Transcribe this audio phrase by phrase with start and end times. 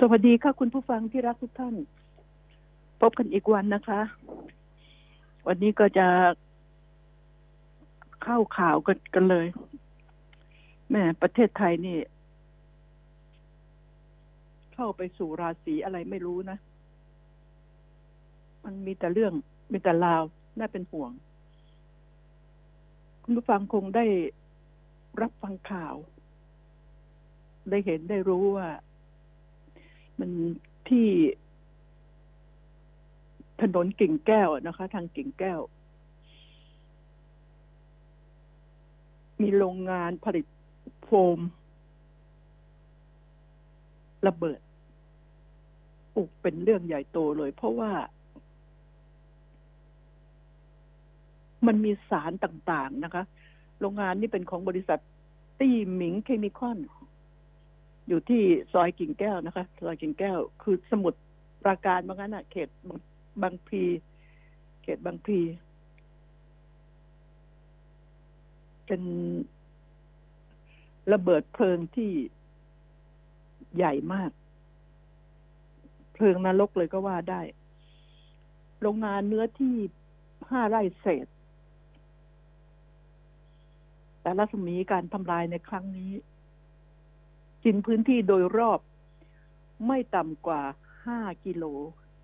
[0.00, 1.74] สวัสดีค่ะคุณผู้ฟังที่รักทุกท่าน
[3.00, 4.00] พบกันอีกวันนะคะ
[5.46, 6.06] วันนี้ก็จะ
[8.24, 9.46] เข้าข่าวกันกันเลย
[10.90, 11.98] แม่ประเทศไทยนี่
[14.74, 16.58] เข้าไปสู่ราศีอะไรไม่รู้นะ
[18.64, 19.32] มันมีแต่เรื่อง
[19.72, 20.22] มีแต่ราว
[20.58, 21.10] น่าเป็นห่วง
[23.22, 24.06] คุณผู้ฟังคงได้
[25.20, 25.94] รับฟังข่าว
[27.70, 28.68] ได้เห็นได้รู้ว่า
[30.18, 30.30] มัน
[30.88, 31.08] ที่
[33.60, 35.60] ถนนกิ่งแก้วนะคะ ทางกิ่งแก้ว
[39.42, 40.46] มีโรงงานผลิต
[41.04, 41.40] โฟม
[44.26, 44.60] ระเบิด
[46.16, 47.92] อุกเป็นเรื่องใหญ่โตเลย เพราะว่า
[51.66, 53.22] มันมีสารต่าง ๆ นะคะ
[53.80, 55.00] โรงงานนี้เป็นของบริษัท
[55.60, 56.78] ตี้หมิงเคมีคอน
[58.08, 58.42] อยู่ที่
[58.72, 61.14] ซอยกิ่งแก้วนะคะ ซอยกิ่งแก้ว คือสมุด
[61.64, 62.98] ปราการบางนั้นอะเขตบาง
[63.42, 63.82] บางพี
[64.82, 65.38] เขตบางพี
[68.86, 69.02] เป็น
[71.12, 72.12] ระเบิดเพลิงที่
[73.76, 74.30] ใหญ่มาก
[76.14, 77.42] เพลิงนรกเลยก็ว่าได้
[78.80, 79.74] โรงงานเนื้อที่
[80.50, 81.26] ห้าไร่เศษ
[84.20, 86.12] แต่รัศมีการทำลายในครั้งนี้
[87.66, 88.80] กินพื้นที่โดยรอบ
[89.86, 90.62] ไม่ต่ำกว่า
[91.04, 91.64] ห้ากิโล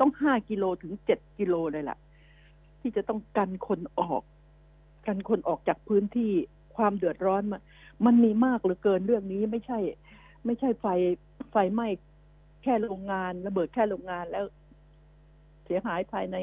[0.00, 1.98] ต้องห้ากิโลถึงเจ็ดกิโลเลยล่ะ
[2.80, 4.22] ที่จะต้องกันคนออก
[5.06, 6.32] กันคนออกจากพื้นที่
[6.76, 7.60] ความเดือดร้อนมา
[8.06, 9.78] มันมีมากเหลือเกินเรื่องนี้ไม่ใช่
[10.46, 10.86] ไม่ใช่ไฟ
[11.52, 11.88] ไฟไหม้
[12.62, 14.44] แค่โรงงานระเบิดแค่โรงงานแล้ว
[15.64, 16.36] เสียหายภายใน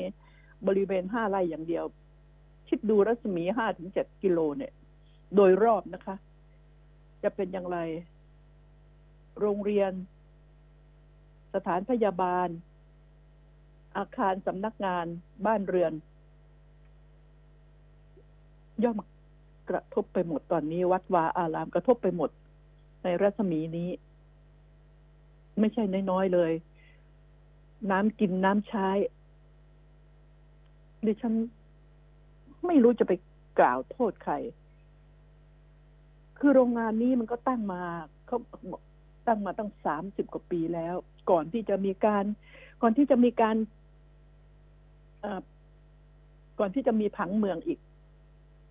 [0.67, 1.86] บริเวณห้าไร่อย่างเดียว
[2.67, 4.72] คิดดูรัศมีห้าถึงเจ็ดกิโลเนี่ย
[5.36, 6.16] โดยรอบนะคะ
[7.23, 7.77] จะเป็นอย่างไร
[9.39, 9.91] โรงเรียน
[11.53, 12.47] สถานพยาบาล
[13.97, 15.05] อาคารสำนักงาน
[15.45, 15.93] บ้านเรือน
[18.83, 18.99] ย่อม
[19.69, 22.30] กระทบไปหมดตอนนี้ วัดวาอารามกระทบไปหมด
[23.03, 23.89] ในรัศมีนี้
[25.59, 26.52] ไม่ใช่น้อยๆเลย
[27.91, 28.89] น้ำกินน้ำใช้
[31.05, 31.33] ดิฉัน
[32.65, 33.14] ไม่รู้จะไป
[33.59, 34.33] กล่าวโทษใคร
[36.37, 37.81] คือโรงงานนี้มันก็ตั้งมา
[38.27, 38.37] เขา
[39.29, 40.95] ตั้งมาตั้งสามสิบกว่าปีแล้ว
[41.31, 42.25] ก่อนที่จะมีการ
[42.81, 43.55] ก่อนที่จะมีการ
[46.59, 47.79] ก่อนที่จะมีผังเมืองอีก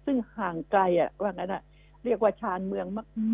[0.05, 1.63] ซึ่งห่างไกลอะว่างั้นอะ
[2.05, 2.87] เรียกว่าชานเมือง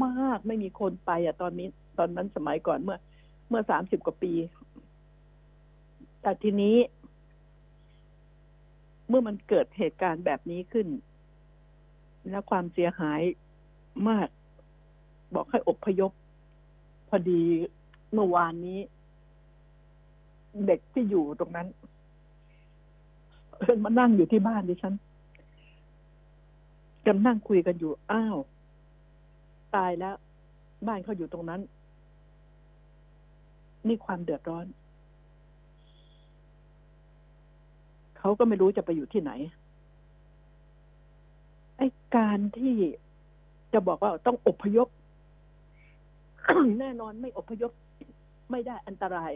[0.05, 1.69] มาก ๆ ไม่มีคนไปอะตอนนี้
[1.99, 2.99] ตอนนั้นสมัยก่อนเมื่อ
[3.49, 4.33] เมื่อสามสิบกว่าปี
[6.23, 6.77] แต่ทีนี้
[9.09, 10.89] เมื่อมันเกิดเหตุการณ์แบบนี้ขึ้น
[12.31, 13.21] แล้วความเสียหาย
[14.09, 14.29] มาก
[15.35, 16.13] บอกให้อบพยพ
[17.15, 17.43] อดี
[18.13, 18.79] เมื่อวานนี้
[20.67, 21.67] เด็กที่อยู่ตรงนั้น
[23.59, 24.95] เอินมานั่งอยู่ที่บ้านดิฉัน
[27.07, 28.37] กำนั่งคุยกันอยู่ อ้าว
[29.75, 30.17] ตายแล้ว
[30.87, 31.61] บ้านเขาอยู่ตรงนั้น
[33.87, 34.67] นี่ความเดือดร้อน
[38.19, 39.33] เขาก็ไม่รู้จะไปอยู่ที่ไหน
[41.77, 41.87] ไอ้
[42.17, 42.75] การที่
[43.73, 44.89] จะบอกว่าต้องอพยพ
[46.81, 47.73] แน่นอนไม่อพยพ
[48.51, 49.33] ไม่ได้อันตราย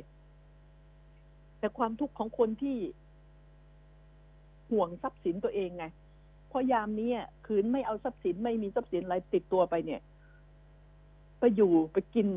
[1.58, 2.76] แต่ความทุกข์ของคนที่
[4.70, 5.84] ห่วงทรัพย์สินตัวเองไง
[6.48, 7.10] เพราะยามนี้
[7.46, 10.00] คืนไม่เอาทรัพย์สินไม่มีทรัพย์สินอะไรติดตัวไปเนี่ย
[11.38, 12.28] ไปอยู่ไปกิน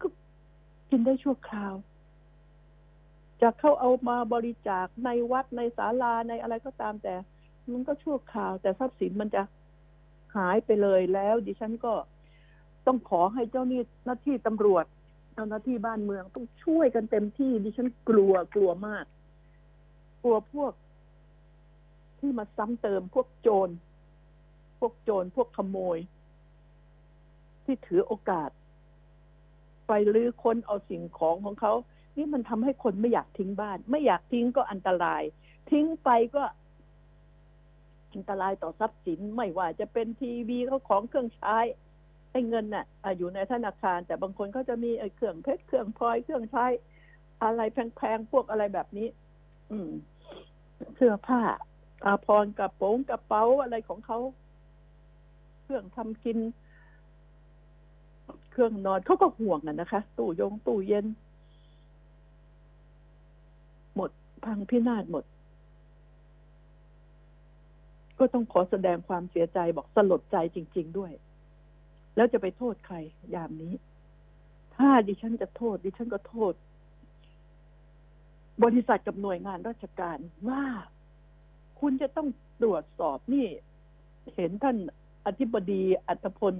[0.00, 0.06] ก็
[0.90, 1.74] กินได้ชั่วคราว
[3.42, 7.14] จะเข้าเอามาบริจาคในวัดในศาลาในอะไรก็ตามแต่
[7.72, 9.42] มันก็ชั่วคราว แต่ทรัพย์สินมันจะ
[10.36, 11.92] หายไปเลยแล้ว ดิฉันก็
[12.86, 13.64] ต้องขอให้เจ้า
[14.04, 14.84] หน้าที่ตำรวจ
[15.34, 19.04] เจ้าหน้าที่บ้านเมือง ต้องช่วยกันเต็มที่ดิฉันกลัวกลัวมาก
[20.22, 20.72] กลัวพวก
[22.18, 23.68] ที่มาซ้ำเติมพวกโจร
[24.78, 25.98] พวกโจรพวกขโมย
[27.64, 28.50] ที่ถือโอกาส
[29.86, 31.72] ไปลื้อค้นเอาสิ่งของของเขา
[32.16, 35.22] นี่มันทำให้คนไม่อยากทิ้งบ้าน ไม่อยากทิ้งก็อันตราย
[35.70, 36.44] ทิ้งไปก็
[38.12, 41.56] อันตรายต่อทรัพย์สินไม่ว่าจะเป็นทีวีเขาของเครื่องใช้
[42.34, 42.84] ไอ้เงินน่ะ
[43.18, 46.66] อยู่ในธนาคาร แต่บางคนเขาจะมีไอ้เครื่องเพชรเครื่องพลอยเครื่องใช้
[47.42, 49.08] อะไรแพงๆพวกอะไรแบบนี้
[49.70, 49.90] อืม
[50.96, 51.40] เสื้อผ้า
[52.04, 54.18] อาพรกระโปรงกระเป๋าอะไรของเขา
[55.62, 56.38] เครื่องทำกิน
[58.50, 61.06] เครื่องนอนเขาก็ห่วงกันนะคะ ตู้ยงตู้เย็น
[63.94, 64.10] หมด
[64.44, 65.24] พังพินาศหมด
[68.18, 71.12] ก็ต้องขอแสดงความเสียใจบอกสลดใจจริง ๆ ด้วย
[72.16, 72.96] แล้วจะไปโทษใคร
[73.34, 73.74] ยามนี้
[74.76, 76.54] ถ้าดิฉันจะโทษ ดิฉันก็โทษ
[78.62, 80.18] บริษัทกับหน่วยงานราชการ
[80.48, 80.62] ว่า
[81.80, 82.28] คุณจะต้อง
[82.62, 83.46] ตรวจสอบนี่
[84.34, 84.76] เห็นท่าน
[85.26, 86.54] อธิบดีอัตพล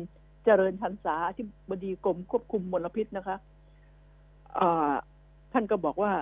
[0.45, 3.37] เจริญชันษาอธิบดีกรมควบคุมมลพิษนะคะ
[5.53, 6.13] ท่านก็บอกว่า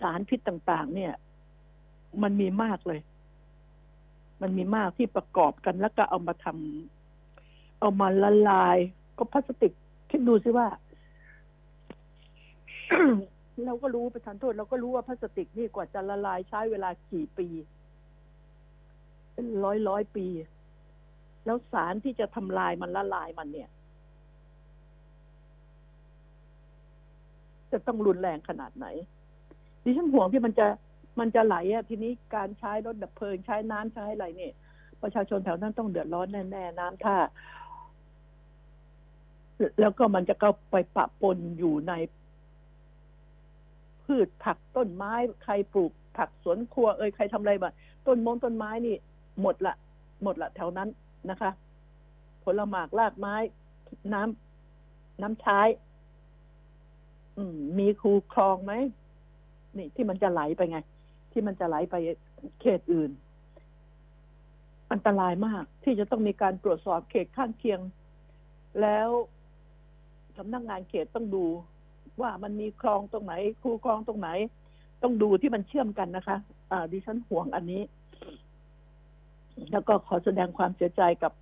[0.00, 1.12] สารพิษต่าง ๆ เนี่ย
[2.22, 3.00] มันมีมากเลย
[4.42, 6.95] มันมีมากที่ประกอบกันแล้วก็เอามาทำ
[7.80, 8.78] เอามาละลาย
[9.18, 9.72] ก็พลาสติก
[10.10, 10.66] คิดดูสิว่า
[13.64, 17.48] เราก็รู้ประทานโทษ เราก็รู้ว่าพลาสติกนี่กว่าจะละลายใช้เวลากี่ปี
[19.32, 20.26] เป็นร้อยร้อยปี
[21.44, 23.70] แล้วสารที่จะทำลายมันละลายมันเนี่ย
[27.72, 28.86] จะต้องรุนแรงขนาดไหน
[29.82, 30.66] ดิฉันห่วงที่มันจะ
[31.20, 34.54] มันจะไหลอะทีนี้การใช้รถดับเพลิงใช้น้ำใช้อะไรเนี่ย
[35.02, 37.16] ประชาชนแถวนั้นต้องเดือดร้อนแน่ๆน้ำท่า
[39.80, 41.92] แล้วก็มันจะเข้าไปปะปนอยู่ใน
[44.04, 45.12] พืชผักต้นไม้
[45.42, 47.72] ใครปลูกผักสวนครัว เอ้ยใครทำอะไรบ้าง
[48.06, 48.96] ต้นมงต้นไม้นี่
[49.40, 49.74] หมดละ
[50.22, 50.88] หมดละแถวนั้น
[51.30, 51.50] นะคะ
[52.44, 53.34] ผลหมากรากไม้
[54.14, 55.60] น้ำน้ำใช้
[57.36, 58.72] อืมมีคูคลองไหม
[59.76, 60.78] นี่ที่มันจะไหลไปไง
[61.32, 61.94] ที่มันจะไหลไป
[62.60, 63.10] เขตอื่น
[64.92, 67.80] อันตรายมากที่จะต้องมีการตรวจสอบเขตข้างเคียง
[68.82, 69.08] แล้ว
[70.38, 71.44] สำนักงงานเขตต้องดู
[72.20, 74.28] ว่ามันมีคลองตรงไหน คูคลองตรงไหน
[75.02, 76.36] ต้องดูที่มันเชื่อมกันนะคะ
[76.70, 77.82] อ่าดิฉันห่วงอันนี้
[79.72, 81.32] แล้วก็ขอแสดงความเสียใจกับ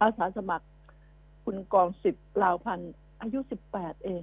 [0.00, 0.66] อาสาสมัคร
[1.44, 2.80] คุณกองสิบลาวพัน
[3.20, 4.22] อายุสิบแปดเอง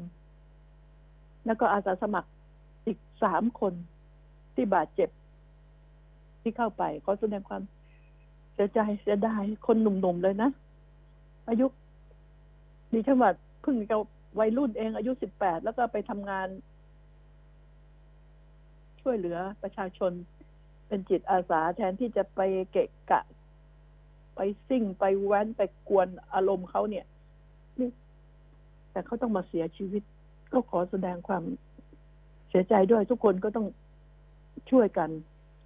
[1.46, 2.30] แล้วก็อาสาสมัคร
[2.86, 3.74] อีกสามคน
[4.56, 5.10] ที่บาดเจ็บ
[6.42, 7.62] ที่เข้าไปขอแสดงความ
[8.54, 10.50] เสียใจเสียดายคนหนุ่มๆเลยนะ
[11.50, 11.66] อายุ
[12.92, 13.32] ดิฉันว่า
[13.62, 13.98] เพิ่งจะ
[14.40, 16.48] วัยรุ่นเองอายุสิบแปดแล้วก็ไปทำงาน
[19.02, 20.12] ช่วยเหลือประชาชน
[20.88, 22.40] เป็นจิตอาสาแทนที่จะไป
[22.72, 23.22] เกะกะ
[24.36, 27.06] ไปซิ่งไปแว้นไปกวนอารมณ์เขาเนี่ย
[27.80, 27.90] นี่
[28.92, 30.04] แต่เขาต้องมาเสียชีวิต
[30.54, 31.44] ก็ขอแสดงความ
[32.50, 33.68] เสียใจด้วยทุกคนก็ต้อง
[34.72, 35.10] ช่วยกัน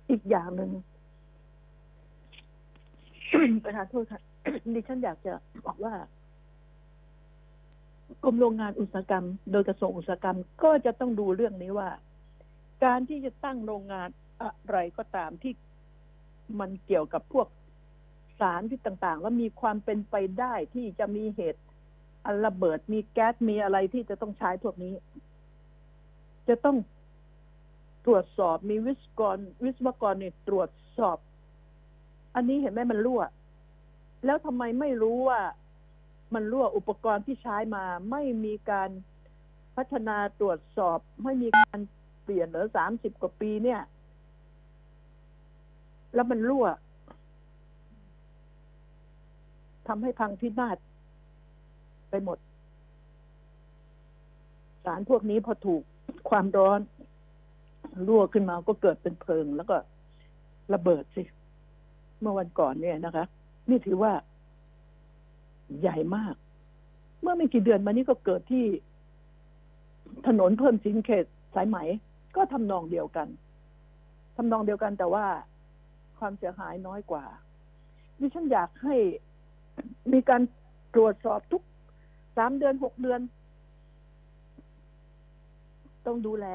[0.09, 0.71] อีกอย่างหนึ่ง
[3.63, 4.21] ประธานโทษค่ะ
[4.75, 5.33] ดิฉันอยากจะ
[5.65, 5.93] บอกว่า
[8.23, 11.89] กรมโรงงานอุตสาหกรรม โดยกระทรวงอุตสาหกรรมก็จะต้องดูเรื่องนี้ว่า
[12.83, 14.09] การที่จะตั้งโรงงาน
[14.41, 15.53] อะไรก็ตามที่
[16.59, 17.47] มันเกี่ยวกับพวก
[18.39, 21.61] สารที่ต่างๆ แล้วมีความเป็นไปได้ที่จะมีเหตุ
[22.45, 24.93] ระเบิดมีแก๊สมีอะไรที่จะต้องใช้พวกนี้
[26.49, 26.77] จะต้อง
[28.05, 31.17] ตรวจสอบมีวิศกร วิศวกรเนี่ยตรวจสอบ
[32.35, 33.21] อันนี้เห็นไหมมันรั่ว
[34.25, 35.41] แล้วทำไมไม่รู้ว่า
[36.33, 38.89] มันรั่วอุปกรณ์ที่ใช้มา ไม่มีการ
[39.75, 41.79] พัฒนาตรวจสอบ ไม่มีการ
[42.23, 43.81] เปลี่ยนเหลือสามสิบกว่าปีเนี่ย
[46.13, 46.65] แล้วมันรั่ว
[49.87, 50.77] ทำให้พังพินาศ
[52.09, 52.37] ไปหมด
[54.85, 55.81] สารพวกนี้พอถูก
[56.29, 56.79] ความร้อน
[58.07, 59.75] รั่วขึ้นมาก็เกิดเป็นเพลิง แล้วก็
[60.73, 61.23] ระเบิดสิ
[62.19, 63.25] เมื่อวันก่อนเนี่ยนะคะ
[63.69, 64.13] นี่ถือว่า
[65.79, 66.35] ใหญ่มาก
[67.21, 68.65] เมื่อไม่กี่เดือนมานี้ก็เกิดที่
[70.27, 71.25] ถนนเพิ่มสินเขต
[71.55, 71.77] สายไหม
[72.35, 73.27] ก็ทำนองเดียวกัน
[74.37, 75.25] ทำนองเดียวกันแต่ว่า
[76.19, 77.25] ความเสียหายน้อยกว่า
[78.19, 78.95] ดิฉันอยากให้
[80.13, 80.41] มีการ
[80.95, 81.61] ตรวจสอบทุก
[82.37, 83.21] สามเดือนหกเดือน
[86.05, 86.45] ต้องดูแล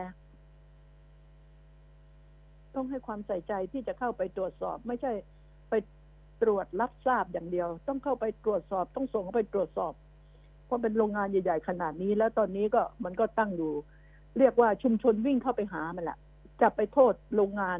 [2.74, 5.12] ต้องให้ความใส่ใจที่จะเข้าไปตรวจสอบ ไม่ใช่
[6.42, 9.92] ตรวจรับทราบอย่างเดียว ต้องเข้าไปตรวจสอบต้องส่งเข้าไปตรวจสอบ
[10.66, 13.72] เพราะเป็นโรงงานใหญ่ๆขนาดนี้ แล้วตอนนี้ก็มันก็ตั้งอยู่
[14.38, 16.18] เรียกว่าชุมชนวิ่งเข้าไปหามันแหละ
[16.60, 17.78] จะไปโทษโรงงาน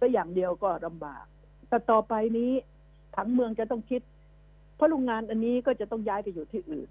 [0.00, 1.24] ก็อย่างเดียวก็ลำบาก
[1.68, 2.52] แต่ต่อไปนี้
[3.16, 4.02] ทั้งเมืองจะต้องคิด
[4.76, 6.88] เพราะโรงงานอันนี้ก็จะต้องย้ายไปอยู่ที่อื่น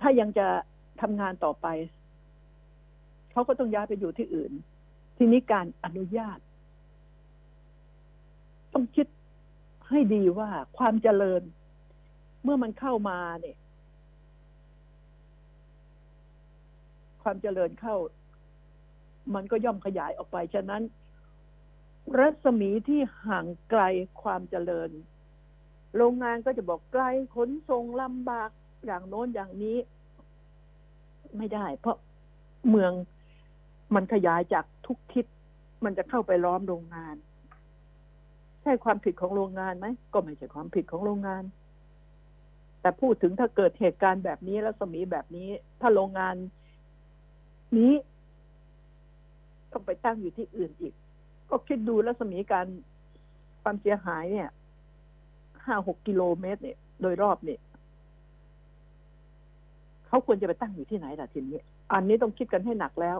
[0.00, 0.46] ถ้ายังจะ
[1.00, 1.66] ทำงานต่อไป
[3.32, 4.52] เขาก็ต้องย้ายไปอยู่ที่อื่น
[5.16, 6.38] ทีนี้การอนุญาต
[8.72, 9.06] ต้องคิด
[9.88, 10.48] ให้ดีว่า
[10.78, 11.42] ความเจริญ
[12.42, 13.56] เมื่อมันเข้ามาเนี่ย
[17.22, 17.96] ความเจริญเข้า
[19.34, 20.82] มันก็ย่อมขยายออกไป ฉะนั้น
[22.18, 23.82] รัศมีที่ห่างไกล
[24.22, 24.90] ความเจริญ
[25.96, 28.50] โรงงานก็จะบอกไกลขนส่งลำบาก
[28.86, 29.78] อย่างโน้นอย่างนี้
[31.36, 31.96] ไม่ได้ เพราะ
[32.70, 32.92] เมือง
[33.94, 35.26] มันขยายจากทุกทิศ
[35.84, 37.16] มันจะเข้าไปล้อมโรงงาน
[38.70, 41.42] ช่ความผิดของโรงงานไหมก็ไม่ใช่ความผิดของโรงงาน
[42.80, 45.48] แต่พูดถึงถ้าเกิดเหตุการณ์แบบนี้แล้วสมีแบบนี้
[45.80, 46.34] ถ้าโรงงาน
[47.78, 47.92] นี้
[49.72, 50.94] ต้องไปตั้งอยู่ที่อื่นอีก
[51.50, 52.66] ก็คิดดูรัศมีการ
[53.62, 54.50] ความเสียหายเนี่ย
[55.64, 57.60] ห้าหกกิโลเมตร เนี่ย โดยรอบเนี่ย
[60.06, 61.60] เขาควรจะไปตั้งอยู่ที่ไหนล่ะทีนี้
[61.92, 63.18] อันนี้ต้องคิดกันให้หนักแล้ว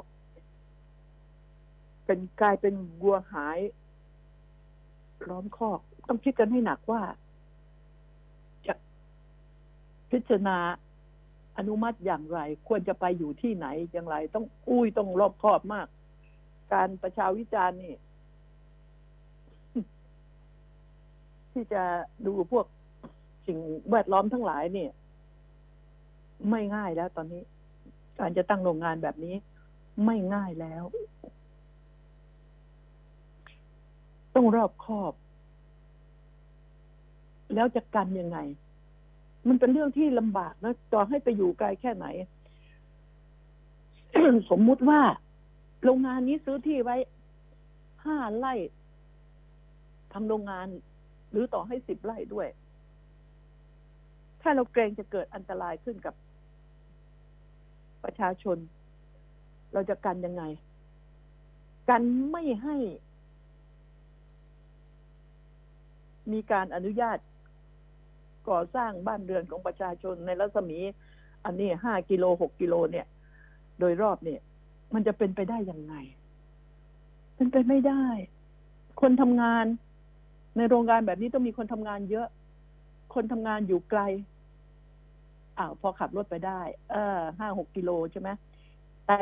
[2.07, 3.59] เป็นกลายเป็นวัวหาย
[5.29, 7.03] ล้อมคอก ต้องคิดกันให้หนักว่า
[8.67, 8.75] จะ
[10.11, 10.59] พิจารณา
[11.59, 15.87] อนุมัติอย่างไร ควรจะไปอยู่ที่ไหนอย่างไร ต้องอุ้ยต้องรอบคอบมาก
[16.73, 17.95] การประชาวิจารณ์นี่
[21.53, 21.83] ที่จะ
[22.27, 22.67] ดูพวก
[23.47, 23.59] สิ่ง
[23.91, 24.91] แวดล้อมทั้งหลายเนี่ย
[26.51, 27.43] ไม่ง่ายแล้วตอนนี้
[28.19, 29.35] การจะตั้งโรงงานแบบนี้
[30.05, 30.85] ไม่ง่ายแล้ว
[34.35, 35.13] ต้องรอบคอบ
[37.55, 38.39] แล้วจะกันยังไง
[39.49, 42.07] มันเป็นเรื่องที่ลำบากนะต่อให้ไปอยู่ไกลแค่ไหน
[44.51, 45.01] สมมุติว่า
[45.85, 46.97] โรงงานนี้ซื้อที่ไว้
[48.05, 48.55] ห้าไร่
[50.13, 50.67] ทำโรงงาน
[51.31, 52.49] หรือต่อให้สิบไร่ด้วย
[54.43, 56.15] ถ้าเราเกรงจะเกิดอันตรายขึ้นกับ
[58.05, 58.57] ประชาชน
[59.73, 60.43] เราจะกันยังไง
[61.89, 62.77] กันไม่ให้
[66.35, 67.19] มีการอนุญาต
[68.49, 70.79] ก่อสร้างบ้านเรือนของประชาชนในรัศมี
[71.45, 73.07] อันนี้ห้ากิโลหกกิโลเนี่ย
[73.81, 74.41] โดยรอบเนี่ย
[74.95, 75.95] มันจะเป็นไปได้ยังไง
[77.37, 78.05] เป็นไปไม่ได้
[79.01, 79.65] คนทำงาน
[80.57, 82.29] ในโรงงานแบบนี้ต้องมีคนทำงานเยอะ
[83.15, 84.01] คนทำงานอยู่ไกล
[85.59, 86.61] อ้าวพอขับรถไปได้
[86.91, 88.29] เออห้าหกกิโลใช่ไหม
[89.07, 89.21] แต่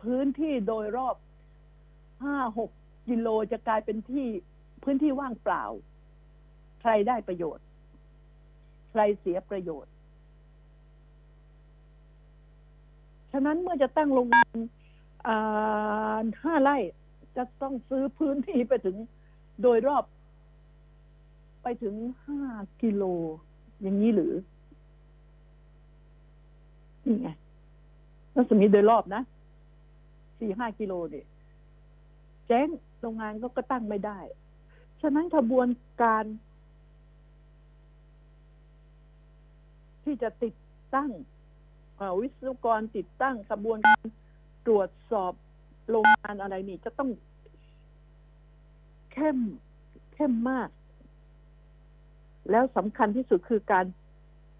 [0.00, 1.16] พื้นที่โดยรอบ
[2.24, 2.70] ห้าหก
[3.08, 4.26] กิโลจะกลายเป็นที่
[4.82, 5.64] พื้นที่ว่างเปล่า
[6.80, 7.64] ใครได้ประโยชน์
[8.90, 9.92] ใครเสียประโยชน์
[13.32, 14.54] ฉะนั้นเมื่อจะตั้งโรงงาน
[16.42, 16.76] ห้าไร่
[17.36, 18.96] จะต้องซื้อพื้นที่ไปถึง
[19.62, 20.04] โดยรอบ
[21.62, 21.94] ไปถึง
[22.24, 22.40] ห้า
[22.82, 23.02] กิโล
[23.82, 24.32] อย่างนี้หรือ
[27.06, 27.28] นี่ไง
[28.34, 29.22] รัศมีโดยรอบนะ
[30.38, 31.26] สี่ห้ากิโลเนี่ย
[32.48, 32.68] แจ้ง
[33.00, 34.18] โรงงานก็ก็ตั้งไม่ได้
[35.02, 35.68] ฉะนั้นขบวน
[36.02, 36.24] การ
[40.04, 40.54] ที่จะติด
[40.94, 41.10] ตั้ง
[42.20, 44.04] วิศวกรติดตั้งขบวนการ
[44.66, 45.32] ตรวจสอบ
[45.90, 47.10] โรงงานอะไรนี่จะต้อง
[49.12, 49.38] เข้ม
[50.14, 50.68] เข้มมาก
[52.50, 53.86] แล้วสำคัญที่สุดคือการ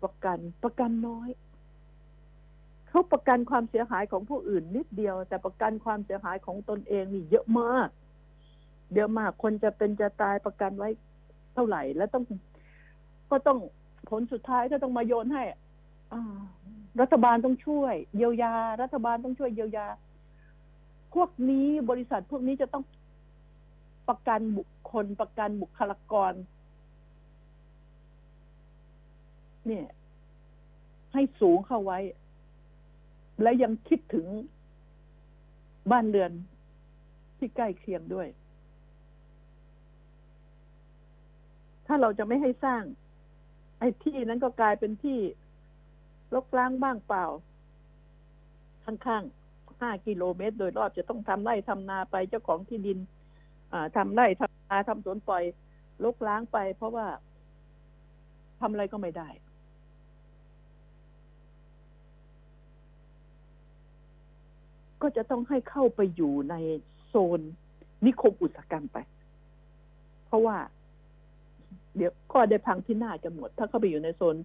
[0.02, 1.28] ประกันประกันน้อย
[2.88, 7.88] เขาประกันความเสียหายของผู้อื่นนิดเดียว แต่ประกันความเสียหายของตนเองนี่เยอะมาก
[8.94, 10.88] เยอะมากคนจะเป็นจะตายประกันไว้
[11.54, 12.24] เท่าไหร่ แล้วต้อง
[13.30, 13.58] ก็ต้อง
[14.10, 15.42] ผลสุดท้ายก็ต้องมาโยนให้
[17.00, 19.86] รัฐบาลต้องช่วย เยียวยา รัฐบาลต้องช่วยเยียวยา
[21.14, 22.84] พวกนี้บริษัทพวกนี้จะต้อง
[24.08, 26.32] ประกันบุคคลประกันบุคลากร
[29.66, 29.86] เนี่ย
[31.12, 31.98] ให้สูงเข้าไว้
[33.42, 34.26] และยังคิดถึง
[35.90, 36.32] บ้านเรือน
[37.38, 38.28] ที่ใกล้เคียงด้วย
[41.88, 42.82] ถ้าเราจะไม่ให้สร้าง
[43.78, 45.18] ไอ้ที่นั้นก็กลายเป็นที่
[46.34, 47.26] ลกล้างบ้างเปล่า
[48.84, 52.98] ข้างๆห้ากิโลเมตร โดยรอบจะต้องทำไร่ทำนาไปเจ้าของที่ดิน
[53.72, 55.42] อทำไร่ทำนาทำสวนปล่อย
[56.04, 57.06] ลกล้างไป เพราะว่า
[58.60, 59.28] ทำอะไรก็ไม่ได้
[65.02, 66.54] ก็จะต้องให้เข้าไปอยู่ใน
[67.06, 67.40] โซน
[68.06, 68.98] นิคมอุตสาหกรรมไป
[70.26, 70.56] เพราะว่า
[71.98, 74.36] เดี๋ยวก็ได้พังที่หน้าจะหมด ถ้าเข้าไปอยู่ในโซน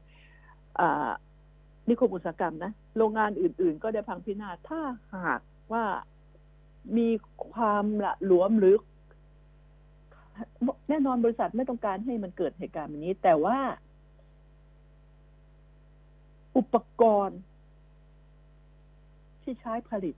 [1.90, 4.80] นิคมอุตสาหกรรมนะโรงงานอื่น ๆ ก็ได้พังพินาศถ้า
[5.26, 5.42] หาก
[5.74, 5.86] ว่า
[6.98, 7.10] มี
[7.50, 8.76] ความละหลวมหรือ
[10.90, 13.58] แน่นอนบริษัทไม่ต้องการให้มันเกิดเหตุการณ์แบบนี้ แต่ว่า
[16.58, 17.40] อุปกรณ์
[19.44, 20.16] ที่ใช้ผลิต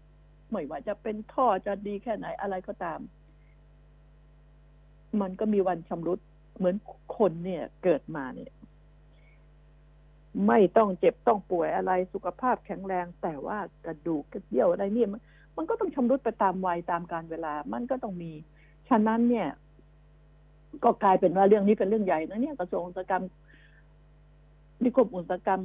[0.50, 3.00] ไม่ว่าจะเป็นท่อจะดีแค่ไหนอะไรก็ตาม
[5.22, 6.20] มันก็มีวันชำรุด
[6.57, 6.75] เหมือน
[7.17, 8.51] คนเนี่ยเกิดมาเนี่ย
[10.47, 15.21] ไม่ต้องเจ็บต้องป่วยอะไรสุขภาพแข็งแรง แต่ว่ากระดูกกระเดี่ยวอะไรเนี่ยมัน
[15.57, 18.31] มันก็ต้องชำรุดไปตามวัยตามการเวลา มันก็ต้องมี
[18.89, 19.47] ฉะนั้นเนี่ย
[20.83, 23.24] ก็กลายเป็นว่าเรื่องนี้เป็นเรื่องใหญ่นะเนี่ยกระทรวงอุตสาหกรรม
[24.83, 25.62] นิคมอุตสาหกรรม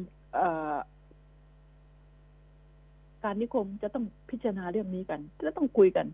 [3.24, 6.06] การนิคมจะต้องพิจารณาเรื่องนี้กัน จะต้องคุยกัน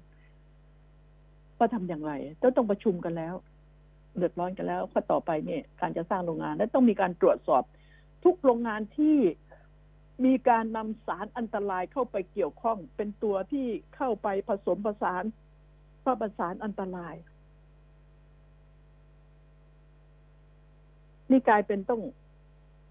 [1.59, 3.35] ว่าทำอย่างไรต้องต้องประชุมกันแล้ว
[4.16, 7.62] เดือดร้อนกันแล้วข้อต่อไปเนี่ยการจะสร้างโรงงานและต้องมีการตรวจสอบ
[8.25, 9.16] ทุกโรงงานที่
[10.25, 15.25] มีการนำสารอันตรายเข้าไปเกี่ยวข้องเป็นตัวที่เข้าไปผสมผสาน
[16.20, 17.14] ประสานอันตราย
[21.30, 22.02] นี่กลายเป็นต้อง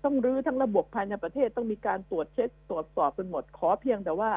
[0.03, 4.31] ต้องรื้อทั้งระบบภายในประเทศต้องมีการตรวจเช็คตรวจสอบเป็นหมดขอเพียงแต่ว่า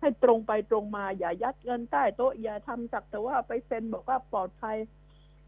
[0.00, 4.76] ให้ตรงไปตรงมาอย่ายัดเงินใต้โต๊ะอย่าทำจักแต่ว่าไปเซ็นบอกว่าปลอดภัย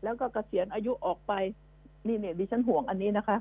[0.03, 1.33] แล้วก็เกษียณอายุออกไป
[2.07, 3.37] นี่เนี่ยดิฉันห่วงอันนี้นะคะ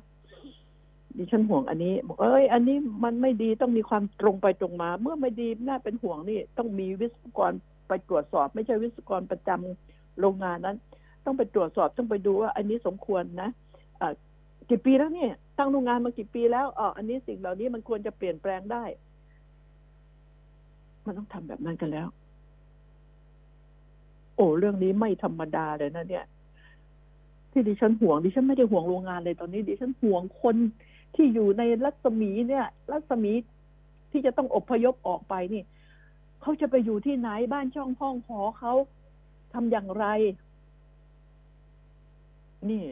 [1.18, 7.52] ดิฉันห่วงอันนี้บอกเอ้ย อันนี้มันไม่ดีต้องมีความตรงไปตรงมา เมื่อไม่ดีน่าเป็นห่วงนี่ ต้องมีวิศวกร
[7.88, 10.78] ไปตรวจสอบ ไม่ใช่วิศวกรประจำโรงงานนั้น
[11.26, 13.50] ต้องไปตรวจสอบต้องไปดูว่า อันนี้สมควรนะ
[14.02, 14.14] อ่า
[14.70, 18.84] กี่ปีแล้วเนี่ยตั้งโรงงานมากี่ปีแล้วอ๋ออันนี้สิ่งเหล่านี้มันควรจะเปลี่ยนแปลงได้
[21.06, 22.08] มันต้องทำแบบนั้นกันแล้ว
[24.36, 26.26] โอ้เรื่องนี้ไม่ธรรมดาเลยนะเนี่ย
[27.52, 30.56] ที่ดิฉันห่วงดิฉันไม่ได้ห่วงโรงงานเลยตอนนี้ ดิฉันห่วงคน
[31.16, 33.32] ที่อยู่ในรัศมีเนี่ย รัศมี
[34.12, 35.64] ที่จะต้องอพยพออกไปนี่
[36.42, 38.74] เขาจะไปอยู่ที่ไหนบ้านช่องห้องหอเขา
[39.54, 40.06] ทำอย่างไร
[42.70, 42.84] นี่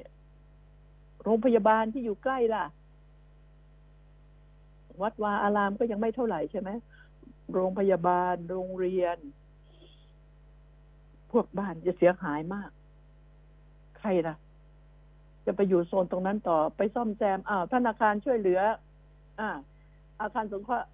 [1.23, 2.65] โรงพยาบาลที่อยู่ใกล้ล่ะ
[5.01, 6.69] วัดวาอารามก็ยังไม่เท่าไหร่ใช่ไหม
[7.53, 9.17] โรงพยาบาลโรงเรียน
[11.31, 12.71] พวกบ้านจะเสียหายมาก
[13.99, 14.35] ใครล่ะ
[15.51, 18.61] จะไปอยู่โซนตรงนั้นต่อไปซ่อมแซมอ้าวธนาคารช่วยเหลือ
[19.39, 19.49] อ่า
[20.21, 20.87] อาคารสงเคราะห์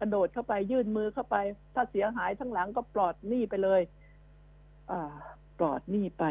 [0.00, 1.36] กระโดดเข้าไปยื่นมือเข้าไป
[1.74, 3.80] ถ้าเสียหายทั้งหลังก็ปลอดหนี้ไปเลย
[4.90, 5.12] อ่า
[5.58, 6.24] ปลอดหนี้ไป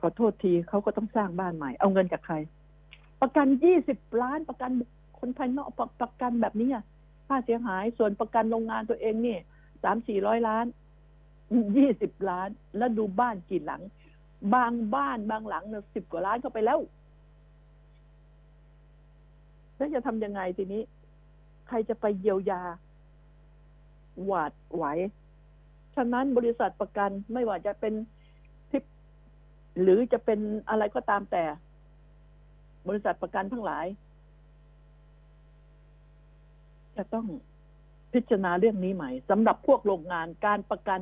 [0.00, 2.36] ขอโทษทีเขาก็ต้องสร้างบ้านใหม่ เอาเงินจากใคร
[3.20, 4.70] ประกันยี่สิบล้านประกัน
[5.18, 6.84] คนภายนอกประประกันแบบนี้อะ
[7.28, 9.36] ค่าเสียหายส่วนประกันโรงงานตัวเองนี่
[9.82, 10.66] สามสี่ร้อยล้าน
[11.76, 13.82] ยี่สิบล้าน แล้วดูบ้านกี่หลัง
[14.54, 16.80] บางบ้านบางหลังเนี่ยสิบกว่าล้านเข้าไปแล้ว
[19.76, 20.82] แล้วจะทำยังไงทีนี้
[21.68, 22.62] ใครจะไปเยียวยา
[24.24, 24.84] หวาดไหว
[25.94, 27.94] ฉะนั้นบริษัทประกันไม่ว่าจะเป็น
[28.70, 28.82] ทิป
[29.82, 31.44] หรือจะเป็นอะไรก็ตามแต่
[32.88, 33.86] บริษัทประกันทั้งหลาย
[36.96, 37.26] จะต้อง
[38.12, 41.00] พิจารณาเรื่องนี้ใหม่สำหรับพวกโรงงานการประกัน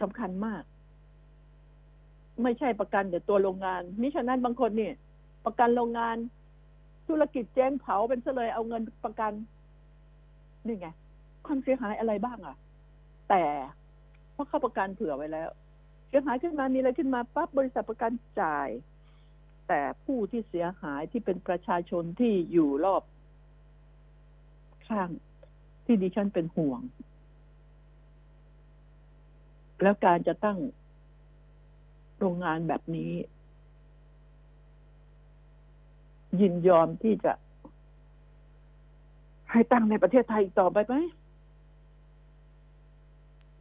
[0.00, 0.62] สำคัญมาก
[2.42, 4.94] ไม่ใช่ประกันแต่ตัวโรงงาน มิฉะนั้นบางคนเนี่ย
[5.44, 6.16] ประกันโรงงาน
[7.08, 9.32] ธุรกิจแจ้งเผาเป็นเฉลยเอาเงินประกัน
[10.66, 10.88] นี่ไง
[11.46, 12.56] ความเสียหายอะไรบ้างอะ่ะ
[13.30, 13.44] แต่
[14.32, 15.48] เพราะเข้าประกันเผื่อไว้แล้ว
[16.08, 18.68] เสียหายขึ้นมามีอะไรขึ้นมาปั๊บบริษัทประกันจ่าย
[19.68, 23.02] แต่ผู้ที่เสียหายที่เป็นประชาชนที่อยู่รอบ
[24.88, 25.08] ข้าง
[25.84, 26.80] ที่ดิฉันเป็นห่วง
[29.82, 30.58] แล้วการจะตั้ง
[32.22, 33.12] โรงงานแบบนี้
[36.40, 37.32] ยินยอมที่จะ
[39.50, 40.94] ให้ตั้งในประเทศไทยอีกต่อไปไหม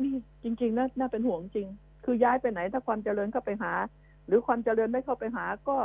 [0.02, 1.68] นี่จริง ๆนะน่าเป็นห่วงจริง
[2.04, 3.74] คือย้ายไปไหน ถ้าความเจริญเข้าไปหา
[4.26, 5.78] หรือความเจริญไม่เข้าไปหา ก็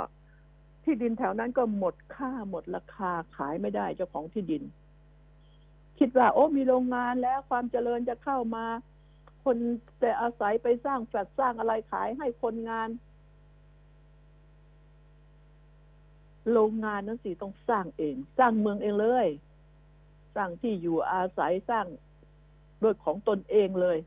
[0.85, 4.63] ที่ดินแถวนั้นก็หมดค่าหมดราคาขายไม่ได้เจ้าของที่ดิน
[5.99, 8.65] คิดว่า โอ้มีโรงงานแล้วความเจริญจะเข้ามา
[9.47, 9.59] คน
[10.01, 12.89] แต่อาศัยไปสร้างแฟลตสร้างอะไรขายให้คนงาน
[16.53, 19.29] โรงงานนั้นสิต้องสร้างเอง สร้างเมืองเองเลย
[20.37, 21.87] สร้างที่อยู่อาศัยสร้าง
[22.81, 23.99] โดยของตนเองเลย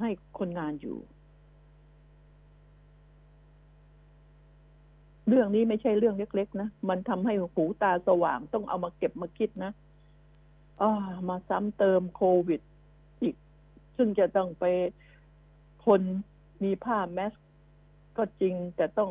[0.00, 0.98] ให้คนงานอยู่
[5.28, 9.72] เรื่องนี้ไม่ใช่เรื่องเล็ก ๆ นะ มันทำให้หูตาสว่างต้องเอามาเก็บมาคิดนะ
[10.80, 10.90] อ่า
[11.28, 12.60] มาซ้ำเติมโควิด
[13.98, 14.64] ซึ่งจะต้องไป
[15.86, 16.00] คน
[16.64, 17.34] มีผ้าแมส
[18.16, 19.10] ก็จริง แต่ต้อง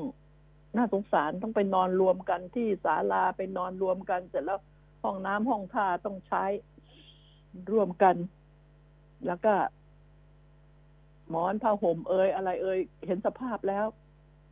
[0.77, 4.59] น่าสงสารต้องไปนอนรวมกันที่ศาลาไปนอนรวมกันเสร็จแล้ว
[5.03, 6.43] ห้องน้ำห้องท่าต้องใช้
[7.71, 8.15] ร่วมกัน
[9.27, 9.53] แล้วก็
[11.29, 13.85] หมอนผ้าห่มเอ่ยอะไรเอ่ยเห็นสภาพแล้ว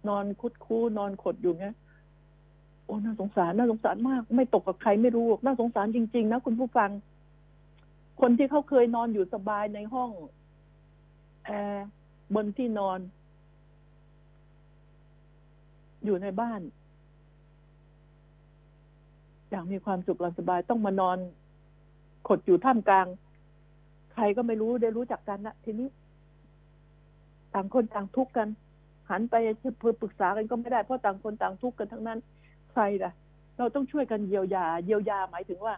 [0.07, 1.67] นอนคุดคู้นอนขดอยู่ไง
[2.85, 6.89] โอ้น่าสงสารน่าสงสารมาก ไม่ตกกับใครไม่รู้น่าสงสารจริง ๆ นะคุณผู้ฟัง
[8.21, 10.09] คนที่เขาเคยนอนอยู่สบายในห้อง
[11.45, 11.85] แอร์
[12.35, 12.99] บนที่นอน
[16.05, 16.61] อยู่ในบ้าน
[19.49, 21.17] อย่างมีความสุขสบายต้องมานอน
[22.27, 23.07] ขดอยู่ท่ามกลาง
[24.13, 25.87] ใครก็ไม่รู้ได้รู้จักกันนะทีนี้
[27.53, 28.47] ต่างคนต่างทุกข์กัน
[29.09, 32.19] หันไปเพื่อปรึกษากันก็ไม่ได้เพราะต่างคนต่างทุกข์กันทั้งนั้น
[32.71, 33.11] ใครล่ะ
[33.57, 35.75] เราต้องช่วยกันเยียวยา เยียวยาหมายถึงว่า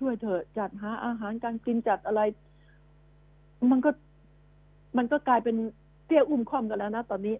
[0.00, 2.20] ช่วยเถอะจัดหาอาหารการกินจัดอะไร
[3.70, 3.90] มันก็
[4.96, 5.56] มันก็กลายเป็น
[6.06, 7.36] เตี้ยอุ้มค่อมกันแล้วนะตอนนี้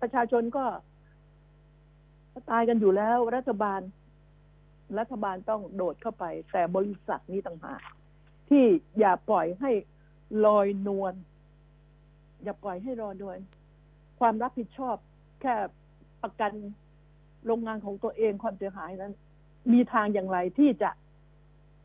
[0.00, 0.64] ประชาชนก็
[2.50, 3.80] ตายกันอยู่แล้ว รัฐบาล
[4.98, 7.80] รัฐบาลต้องโดดเข้าไป แต่บริษัทนี้ต่างหาก
[8.48, 8.64] ที่
[8.98, 9.70] อย่าปล่อยให้
[10.46, 11.14] ลอยนวล
[12.42, 13.38] อย่าปล่อยให้รอนวล
[14.20, 14.96] ความรับผิดชอบ
[15.40, 15.54] แค่
[16.22, 16.52] ประกัน
[17.46, 19.12] โรงงานของตัวเองความเสียหายนั้น
[19.72, 20.90] มีทางอย่างไรที่จะ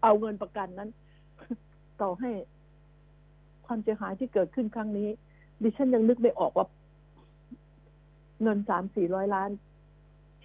[0.04, 0.90] เอาเงินประกันนั้น
[2.02, 2.32] ต่อให้
[3.66, 5.10] ความเสียหายที่เกิดขึ้นครั้งนี้
[5.62, 6.68] ดิฉันยังนึกไม่ออกว่า
[8.44, 9.50] เงินสามสี่ร้อยล้าน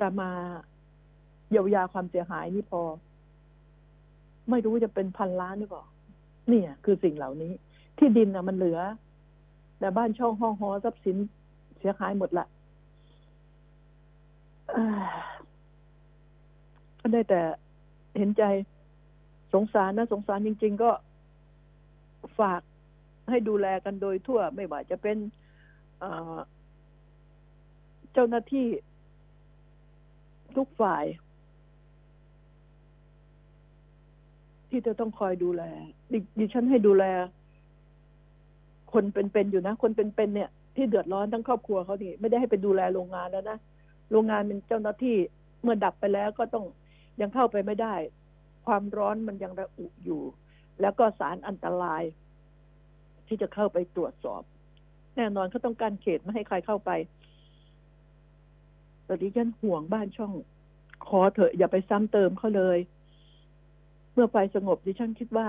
[0.00, 0.30] จะมา
[1.50, 2.80] เยียวยาความเสียหายนี่พอ
[4.50, 5.84] ไม่รู้จะเป็นพันล้านหรือเปล่า
[6.48, 7.52] เนี่ย คือสิ่งเหล่านี้
[7.98, 8.80] ที่ดินนะมันเหลือ
[9.78, 11.16] แต่บ้านช่องห้องหอทรัพย์สิน
[11.78, 12.46] เสียหายหมดละ
[17.00, 17.40] ก็ได้แต่
[18.18, 18.42] เห็นใจ
[19.56, 20.90] สงสารนะสงสารจริง ๆ ก็
[22.40, 22.60] ฝาก
[23.30, 25.16] ให้ดูแลกันโดยทั่ว ไม่ว่าจะเป็น
[28.12, 28.66] เจ้าหน้าที่
[30.56, 31.04] ทุกฝ่าย
[34.70, 35.62] ที่จะต้องคอยดูแล
[36.38, 37.04] ดิฉันให้ดูแล
[38.92, 43.58] คนเป็นๆอยู่นะ คนเป็นๆเนี่ย ที่เดือดร้อนทั้งครอบครัวเขานี่ไม่ได้ให้ไปดูแลโรงงานแล้วนะ
[44.10, 45.16] โรงงานเป็นเจ้าหน้าที่
[45.62, 46.64] เมื่อดับไปแล้วก็ต้อง
[47.20, 47.94] ยังเข้าไปไม่ได้
[48.66, 50.22] ความร้อนมันยังระอุอยู่
[50.80, 52.02] แล้วก็สารอันตราย
[53.26, 54.42] ที่จะเข้าไปตรวจสอบ
[55.16, 56.90] แน่นอนเขาต้องการเขตไม่ให้ใครเข้าไป
[59.04, 60.32] แต่ดิฉันห่วงบ้านช่อง
[61.08, 62.78] ขอเถอะอย่าไปซ้ำเติมเขาเลย
[64.12, 65.48] เมื่อไฟสงบดิฉันคิดว่า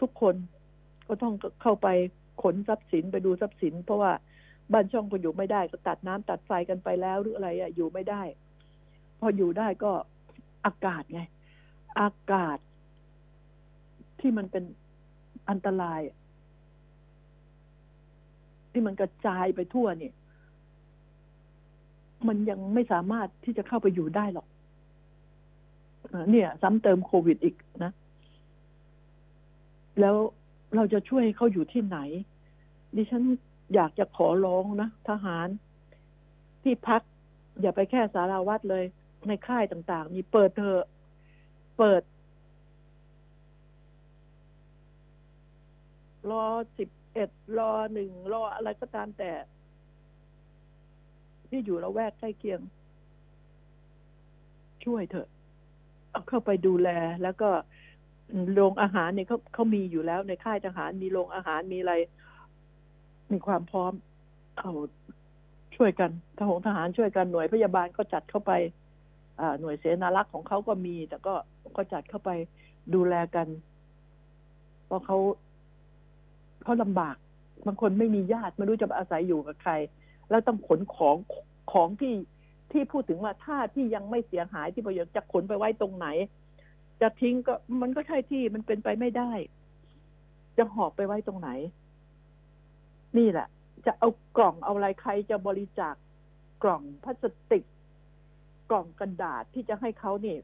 [0.00, 0.34] ทุกคน
[1.08, 1.88] ก็ต้องเข้าไป
[2.42, 4.12] ขนทรัพย์สินไปดูทรัพย์สิน เพราะว่า
[4.72, 8.22] บ้านช่องก็อยู่ไม่ได้ ก็ตัดน้ำตัดไฟกันไปแล้วหรืออะไรอะอยู่ไม่ได้
[9.20, 9.92] พออยู่ได้ก็
[10.66, 11.20] อากาศไง
[12.00, 12.58] อากาศ
[14.20, 14.64] ที่มันเป็น
[15.48, 16.00] อันตราย
[18.72, 20.14] ที่มันกระจายไปทั่วเนี่ย
[22.28, 24.46] มันยังไม่สามารถที่จะเข้าไปอยู่ได้หรอก
[26.30, 27.54] เนี่ย ซ้ำเติมโควิดอีก
[27.84, 27.92] นะ
[30.00, 30.16] แล้ว
[30.76, 31.98] เราจะช่วยเขาอยู่ที่ไหน
[32.96, 33.22] ดิฉัน
[33.74, 35.48] อยากจะขอร้องนะทหาร
[36.62, 37.02] ที่พัก
[37.60, 38.84] อย่าไปแค่สาราวัดเลย
[39.26, 40.84] ในค่ายต่าง ๆ มีเปิดเถอะ
[41.78, 42.02] เปิด
[46.30, 46.44] รอ
[46.78, 49.32] สิบเอ็ดรอหนึ่งรออะไรก็ตามแต่
[51.48, 52.60] ที่อยู่ละแวกใกล้เคียง
[54.84, 55.28] ช่วยเถอะ
[56.10, 56.88] เอาเข้าไปดูแล
[57.22, 57.50] แล้วก็
[58.54, 61.94] โรงอาหารเนี่ยเขาเขามีอยู่แล้วในค่ายทหารมีโรงอาหารมีอะไร
[63.32, 63.92] มีความพร้อม
[64.58, 64.70] เอา
[65.76, 68.52] ช่วยกันทหารทหารช่วยกันหน่วยพยาบาลก็จัดเข้าไป
[69.60, 71.34] หน่วยเสนารักษ์ของเขาก็มี แต่ก็
[71.76, 72.30] ก็จัดเข้าไป
[72.94, 73.48] ดูแลกัน
[74.86, 75.18] เพราะเขา
[76.64, 77.16] เขาลำบาก
[77.66, 79.72] บางคนไม่มีญาติไม่รู้จะอาศัยอยู่กับใคร
[80.30, 81.16] แล้วต้องขนของ
[81.72, 82.14] ของที่
[82.72, 86.06] ที่พูดถึงว่าถ้าที่ยังไม่เสียหายที่ประโยชน์จะขนไปไว้ตรงไหน
[87.00, 89.32] จะทิ้งก็มันก็ใช่ที่มันเป็นไปไม่ได้
[90.58, 91.50] จะหอบไปไว้ตรงไหน
[93.18, 93.48] นี่แหละ
[93.86, 95.94] จะเอากล่องเอาอะไรใครจะบริจาค
[96.62, 97.64] กล่องพลาสติก
[98.70, 100.38] กล่องกระดาษที่จะให้เขาเนี่ย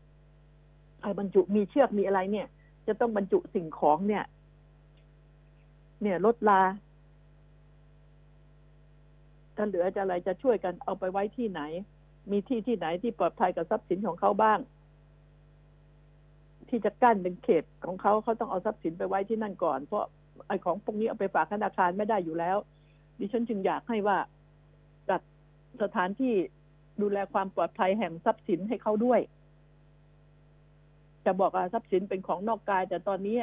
[1.02, 2.46] ไอ้บรรจุมีเชือกมีอะไรเนี่ย
[2.86, 4.24] จะต้องบรรจุสิ่งของเนี่ย
[6.02, 6.62] เนี่ยลดลา
[9.56, 11.60] ถ้าเหลือจะอะไรจะช่วยกันเอาไปไว้ที่ไหน
[12.30, 14.58] มีที่ที่ไหนที่ปลอดภัยกับทรัพย์สินของเขาบ้าง
[16.68, 20.04] ที่จะกั้นเป็นเขตของเขาเขาต้องเอาทรัพย์สินไปไว้ที่นั่นก่อน เพราะ
[20.48, 22.56] ไอ้ของพวกนี้เอาไปฝากธนาคารไม่ได้อยู่แล้ว
[23.18, 24.18] ดิฉันจึงอยากให้ว่า
[25.08, 25.20] จัด
[25.82, 26.34] สถานที่
[27.02, 29.20] ดูแลความปลอดภัยแห่งทรัพย์สินให้เขาด้วย
[31.24, 33.38] จะบอกว่าทรัพย์สินเป็นของนอกกาย แต่ตอนนี้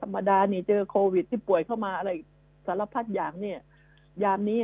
[0.00, 2.10] ธรรมดานี่เจอโควิดที่ป่วยเข้ามาอะไร
[2.66, 3.58] สารพัดอย่างเนี่ย
[4.22, 4.60] ยามนี้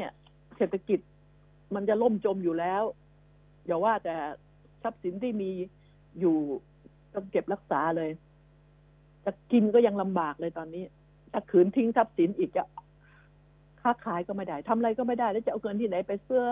[0.57, 1.01] เศรษฐกิจ
[1.75, 2.83] มันจะล่มจมอยู่แล้ว
[3.67, 4.15] อย่าว่าแต่
[4.83, 5.51] ทรัพย์สินที่มี
[6.21, 6.37] อยู่
[7.15, 8.11] ต้องเก็บรักษาเลย
[9.25, 10.85] จะกินก็ยังลำบากเลยตอนนี้
[11.33, 12.65] ถ้าขืนทิ้งทรัพย์สินอีกจะ
[13.81, 16.45] ค้าขายก็ไม่ได้ทำอะไรก็ไม่ได้ แล้วจะเอาเงินที่ไหนไปเสื้อ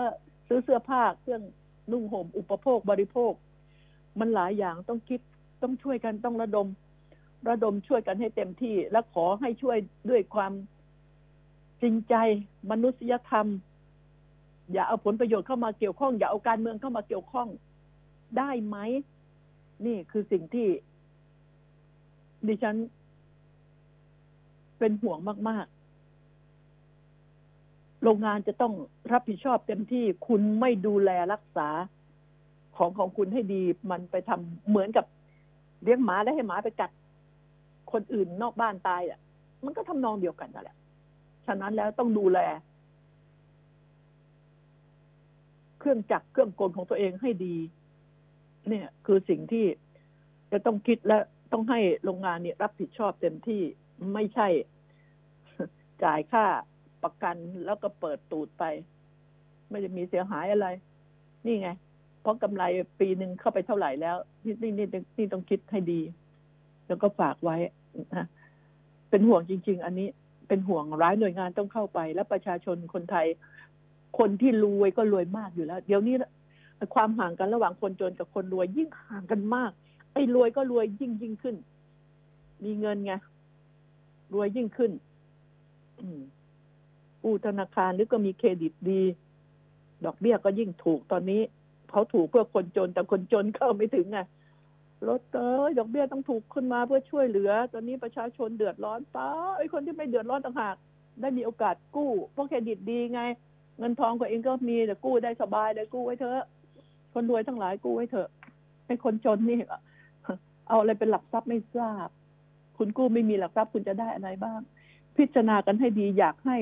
[0.53, 1.41] ซื้อเสื้อผ้าเครื่อง
[1.91, 3.33] นุ่งห่มอุปโภคบริโภค
[4.19, 5.19] มันหลายอย่างต้องคิด
[5.61, 6.67] ต้องช่วยกันต้องระดม
[7.49, 9.77] ระดมช่วยกันให้เต็มที่ และขอให้ช่วย
[10.09, 10.53] ด้วยความ
[11.81, 12.15] จริงใจ
[12.71, 13.47] มนุษยธรรม
[14.71, 17.47] อย่าเอาผลประโยชน์เข้ามาเกี่ยวข้อง อย่าเอาการเมืองเข้ามาเกี่ยวข้อง
[18.37, 18.77] ได้ไหม
[19.85, 20.67] นี่คือสิ่งที่
[22.47, 22.75] ดิฉัน
[24.79, 25.80] เป็นห่วงมาก ๆ
[28.03, 28.73] โรงงานจะต้อง
[29.11, 31.69] รับผิดชอบเต็มที่คุณไม่ดูแลรักษา
[32.77, 33.61] ของของคุณให้ดี
[33.91, 35.05] มันไปทำเหมือนกับ
[35.83, 36.91] เลี้ยงหมาแล้วให้หมาไปกัด
[37.91, 39.19] คนอื่นนอกบ้านตายอะ
[39.63, 40.77] มันก็ทำนองเดียวกันนั่นแหละ
[41.45, 42.39] ฉะนั้นแล้วต้องดูแล
[45.79, 47.55] เครื่องจักรเครื่องกลของตัวเองให้ดี
[48.67, 49.65] เนี่ย คือสิ่งที่
[50.51, 51.17] จะต้องคิดและ
[51.51, 53.61] ต้องให้โรงงานเนี่ยรับผิดชอบเต็มที่
[54.13, 54.47] ไม่ใช่
[56.03, 56.45] จ่ายค่า
[57.03, 57.35] ประกัน
[57.65, 58.63] แล้วก็เปิดตูดไป
[59.69, 60.67] ไม่ได้มีเสียหายอะไร
[61.45, 61.69] นี่ไง
[62.21, 62.63] เพราะกำไร
[62.99, 64.87] ปีหนึ่งเข้าไปเท่าไหร่แล้ว นี่นี่นี่
[65.17, 66.01] นี่ต้องคิดให้ดี
[66.87, 67.57] แล้วก็ฝากไว้
[68.15, 68.25] นะ
[69.09, 70.07] เป็นห่วงจริง ๆ อันนี้
[70.47, 73.27] เป็นห่วงร้ายหน่วยงานต้องเข้าไป และประชาชนคนไทย
[74.17, 76.15] คนที่รวยก็รวยมากอยู่แล้ว เดี๋ยวนี้
[76.95, 79.71] ความห่างกันระหว่างคนจนกับคนรวยยิ่งห่างกันมาก
[80.13, 81.55] ไอ้รวยก็รวยยิ่งยิ่งขึ้น
[82.63, 83.13] มีเงินไง
[84.33, 84.91] รวยยิ่งขึ้น
[85.99, 86.21] อืม
[87.23, 89.01] กู้ธนาคารหรือก็มีเครดิตดี
[90.05, 91.41] ดอกเบี้ยก็ยิ่งถูกตอนนี้
[91.91, 94.19] เขาถูกเพื่อคนจนแต่คนจนเข้าไม่ถึงไง
[95.07, 100.75] ลดเอ้ยดอกเบี้ยต้องถูกขึ้นมาเพื่อช่วยเหลือ ตอนนี้ประชาชนเดือดร้อนป้าไอ้คนที่ไม่เดือดร้อนต่างหาก
[101.21, 103.21] ได้มีโอกาสกู้เพราะเครดิตดีไง
[103.77, 106.43] เงินทองก็เองก็มีแต่กู้ได้สบายได้กู้ไว้เถอะ
[107.13, 108.29] คนรวยทั้งหลายกู้ไว้เถอะ
[108.87, 109.59] ให้คนจนนี่
[110.67, 112.07] เอาอะไรเป็นหลักทรัพย์ไม่ทราบ
[112.77, 114.59] คุณกู้ไม่มีหลักทรัพย์คุณจะได้อะไรบ้าง
[115.17, 116.57] พิจารณากันให้ดีอยากให้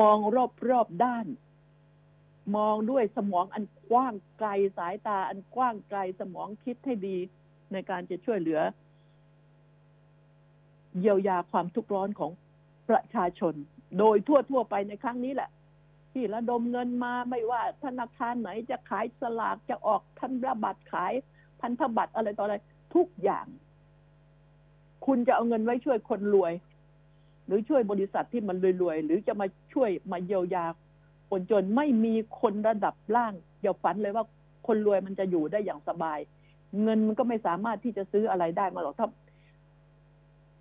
[0.00, 1.26] มองรอบรอบด้าน
[2.56, 7.16] มองด้วยสมองอันกว้างไกลสายตาอันกว้างไกลสมองคิดให้ดี
[7.72, 8.60] ในการจะช่วยเหลือ
[10.98, 12.30] เยียวยาความทุกข์ร้อนของ
[12.88, 13.54] ประชาชน
[13.98, 15.50] โดยทั่วทั่วไปในครั้งนี้แหละ
[16.12, 21.12] ที่ระดมเงินมาไม่ว่าธนาคารไหนจะขายสลากจะออกพันธบัตรขาย
[21.60, 22.56] พันธบัตรอะไรต่ออะไร
[22.94, 23.46] ทุกอย่าง
[25.06, 26.52] คุณจะเอาเงินไว้ช่วยคนรวย
[27.46, 30.64] หรือช่วยบริษัทที่มันรวยๆ หรือจะมาช่วยมาเยียวยา
[31.30, 34.24] คนจนไม่มีคนระดับล่างอย่าฝันเลยว่า
[34.66, 36.18] คนรวยมันจะอยู่ได้อย่างสบาย
[36.82, 39.08] เงินมันก็ไม่สามารถที่จะซื้ออะไรได้มาหรอกถ้า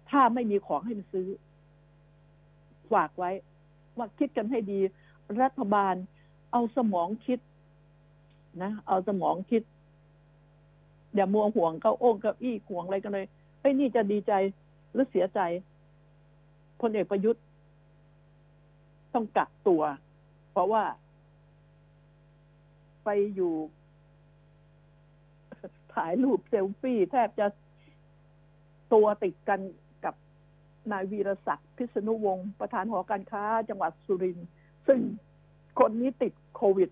[0.10, 1.28] ถ้าไม่มีของให้มันซื้อ
[2.94, 3.32] ฝากไว้
[3.98, 4.80] ว่าคิดกันให้ดี
[5.42, 5.96] รัฐบาล
[6.52, 7.40] เอาสมองคิด
[8.64, 9.64] นะเอาสมองคิด
[11.16, 13.26] อย่ามัวห่วงเก้าโอ้งเก้าอี้ห่วงอะไรกันเลย
[13.62, 14.34] ไอ้นี่จะดีใจ
[14.94, 15.40] หรือเสียใจ
[16.84, 17.44] พลเอกประยุทธ์
[19.14, 19.82] ต้องกักตัว
[20.52, 20.84] เพราะว่า
[23.04, 23.54] ไปอยู่
[25.94, 27.48] ถ่ายรูปเซลฟี่แทบจะ
[28.94, 29.60] ตัวติดกัน
[30.06, 30.16] กับ
[30.92, 34.48] นายวีรศักดิ์พิษณุวงศ์ประธานหอการค้า จังหวัดสุรินทร์
[34.88, 35.00] ซึ่ง
[35.80, 36.90] คนนี้ติดโควิด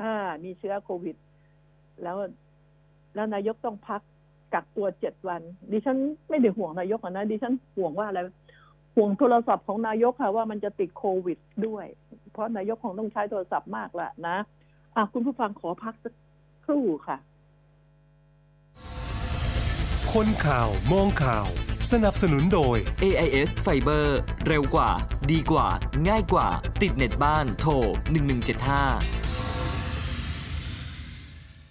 [0.00, 0.12] อ่า
[0.44, 1.16] มีเชื้อโควิด
[2.02, 2.16] แล้ว
[3.14, 4.02] แล้วนายกต้องพัก
[4.54, 8.20] กักตัวเจ็ดวัน ดิฉันไม่ได้ห่วงนายกนะดิฉันห่วงว่าอะไร
[8.96, 11.86] ห่วงโทรศัพท์ของนายกค่ะว่ามันจะติดโควิดด้วย
[12.32, 14.36] เพราะนายกคงต้องใช้โทรศัพท์มากละนะ
[14.96, 16.12] อะคุณผู้ฟังขอพักสัก
[16.64, 17.16] ครู่ค่ะ
[20.12, 21.46] คนข่าวมองข่าว
[21.92, 24.06] สนับสนุนโดย AIS Fiber
[24.46, 24.90] เร็วกว่า
[25.30, 25.68] ดีกว่า
[26.08, 26.48] ง่ายกว่า
[26.82, 27.72] ติดเน็ตบ้านโทร
[28.50, 29.25] 1175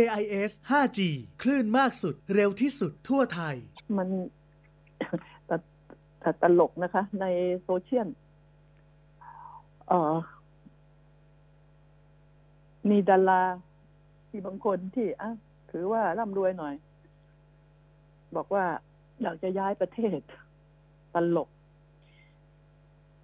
[0.00, 1.00] AIS 5G
[1.42, 3.56] คลื่นมากสุดเร็วที่สุดทั่วไทย
[3.96, 4.08] มัน
[5.46, 5.56] แต่
[6.20, 7.26] แต่ตลกนะคะ ใน
[7.62, 8.08] โซเชียล
[9.90, 10.14] อ่อ
[12.90, 13.42] มีดารา
[14.28, 15.30] ที่บางคนที่อะ
[15.70, 16.74] ถือว่าร่ำรวยหน่อย
[18.36, 18.64] บอกว่า
[19.22, 20.18] อยากจะย้ายประเทศ
[21.14, 21.48] ตลก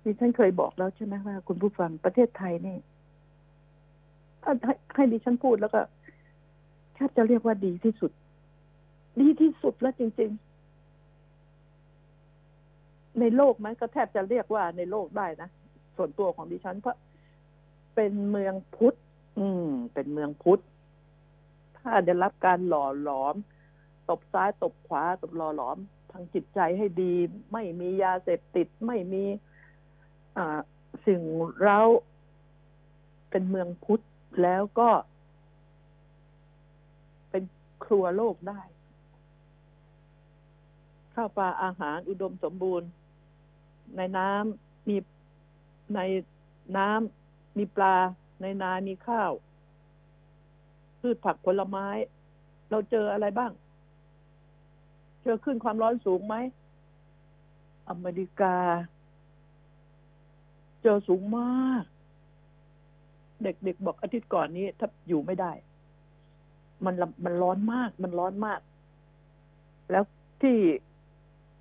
[0.02, 2.76] ที่ฉันเคยบอกแล้วใช่ไหมว่า คุณผู้ฟังประเทศไทยนี่
[4.42, 5.80] ให้ให้ดิฉันพูดแล้วก็
[6.98, 8.12] แทบจะเรียกว่าดีที่สุด
[9.20, 10.30] ดีที่สุดแล้วจริง
[11.54, 15.48] ๆ ในโลกมันก็แทบจะเรียกว่าในโลกได้นะ
[15.96, 16.96] ส่วนตัวของดิฉันเพราะ
[17.94, 18.96] เป็นเมืองพุทธ
[19.38, 20.62] อืม เป็นเมืองพุทธ
[21.78, 23.34] ถ้าได้รับการหล่อหลอม
[24.08, 25.78] ตบซ้ายตบขวาตบหล่อหลอม
[26.12, 27.14] ทางจิตใจให้ดี
[27.52, 29.24] ไม่มียาเสพติดไม่มี
[30.36, 30.58] อ่า
[31.06, 31.20] สิ่ง
[31.60, 31.80] เร้า
[33.30, 34.04] เป็นเมืองพุทธ
[34.42, 34.90] แล้วก็
[37.88, 38.60] ครัวโลกได้
[41.14, 42.88] ข้าวปลาอาหารอุดมสมบูรณ์
[43.96, 44.96] ในน้ำมี
[45.94, 46.00] ใน
[46.76, 47.96] น้ำมีปลา
[48.42, 49.32] ในนามีข้าว
[51.00, 51.86] พืชผักผลไม้
[52.70, 53.52] เราเจออะไรบ้าง
[55.22, 56.36] เจอขึ้นความร้อนสูงไหม
[57.88, 58.56] อเมริกา
[60.82, 61.84] เจอสูงมาก
[63.42, 65.52] เด็กๆบอกอาทิตย์ก่อนนี้ถ้าอยู่ไม่ได้
[66.84, 68.60] มันมันร้อนมาก มันร้อนมาก
[69.90, 70.04] แล้ว
[70.42, 70.56] ที่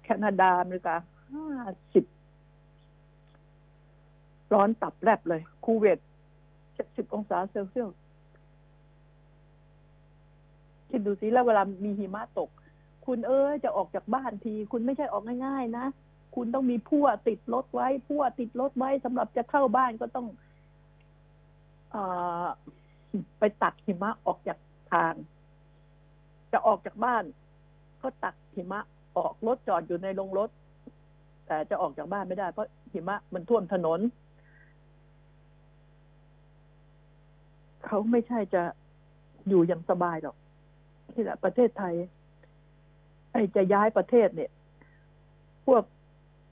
[0.03, 0.95] แคนาดาอเมริกา
[1.31, 1.45] ห้า
[1.93, 2.05] สิบ
[4.53, 5.99] ร้อนตับแลบเลย คูเวต
[6.73, 7.91] เจ็ดสิบองศาเซลเซียส
[10.89, 12.49] คิดดูสิแล้วเวลามีหิมะตก
[13.05, 15.85] คุณเอ้ยจะออกจากบ้านที คุณไม่ใช่ออกง่ายๆนะ
[16.35, 20.27] คุณต้องมีพั่วติดรถไว้พั่วติดรถไว้สำหรับจะเข้าบ้านก็ต้อง
[21.93, 21.95] อ
[23.39, 24.57] ไปตักหิมะออกจาก
[24.93, 25.13] ทาง
[26.51, 27.23] จะออกจากบ้าน
[28.01, 28.79] ก็ตักหิมะ
[29.17, 30.49] ออกรถจอดอยู่ในโรงรถ
[31.47, 33.99] แต่จะออกจากบ้านไม่ได้เพราะหิมะมันท่วมถนน
[37.85, 38.63] เขาไม่ใช่จะ
[39.49, 40.35] อยู่อย่างสบายหรอก
[41.13, 41.93] ที่แหละประเทศไทย
[43.31, 44.51] ไอ้จะย้ายประเทศเนี่ย
[45.65, 45.83] พวก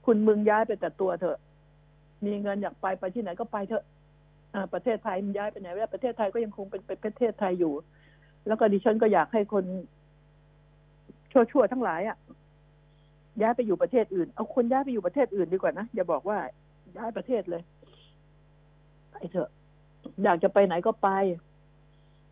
[0.06, 1.38] คุณมึงย้ายไปแต่ตัวเถอะ
[2.24, 3.84] มีเงินอยากไปไปที่ไหนก็ไปเถอะ
[4.74, 7.72] ประเทศไทยมันย้ายไปไหนไม่ได้ประเทศไทยก็ยังคงเป็นประเทศไทยอยู่
[8.46, 9.64] แล้วก็ดิฉันก็อยากให้คน
[11.32, 12.16] ชั่วๆทั้งหลายอะ่ะ
[13.40, 16.38] ย้ายไปอยู่ประเทศอื่น เอาคนย้ายไปอยู่ประเทศอื่นดีกว่านะอย่าบอกว่า
[16.96, 17.62] ย้ายประเทศเลย
[19.10, 19.50] ไปเถอะ
[20.24, 21.08] อยากจะไปไหนก็ไป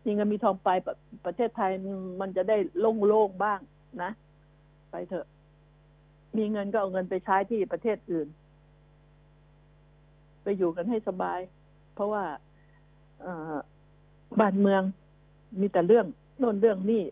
[0.05, 1.71] มีเงินมีทองไปประประเทศไทย
[2.21, 2.57] มันจะได้
[3.07, 3.59] โล่งๆบ้าง
[4.03, 4.11] นะ
[4.91, 5.25] ไปเถอะ
[6.37, 8.27] มีเงินก็เอาเงินไปใช้ที่ประเทศอื่น
[10.43, 11.39] ไปอยู่กันให้สบาย
[11.93, 12.23] เพราะว่า
[14.39, 14.81] บ้านเมือง
[15.59, 16.05] มีแต่เรื่อง
[16.37, 17.03] โน่นเรื่องนี่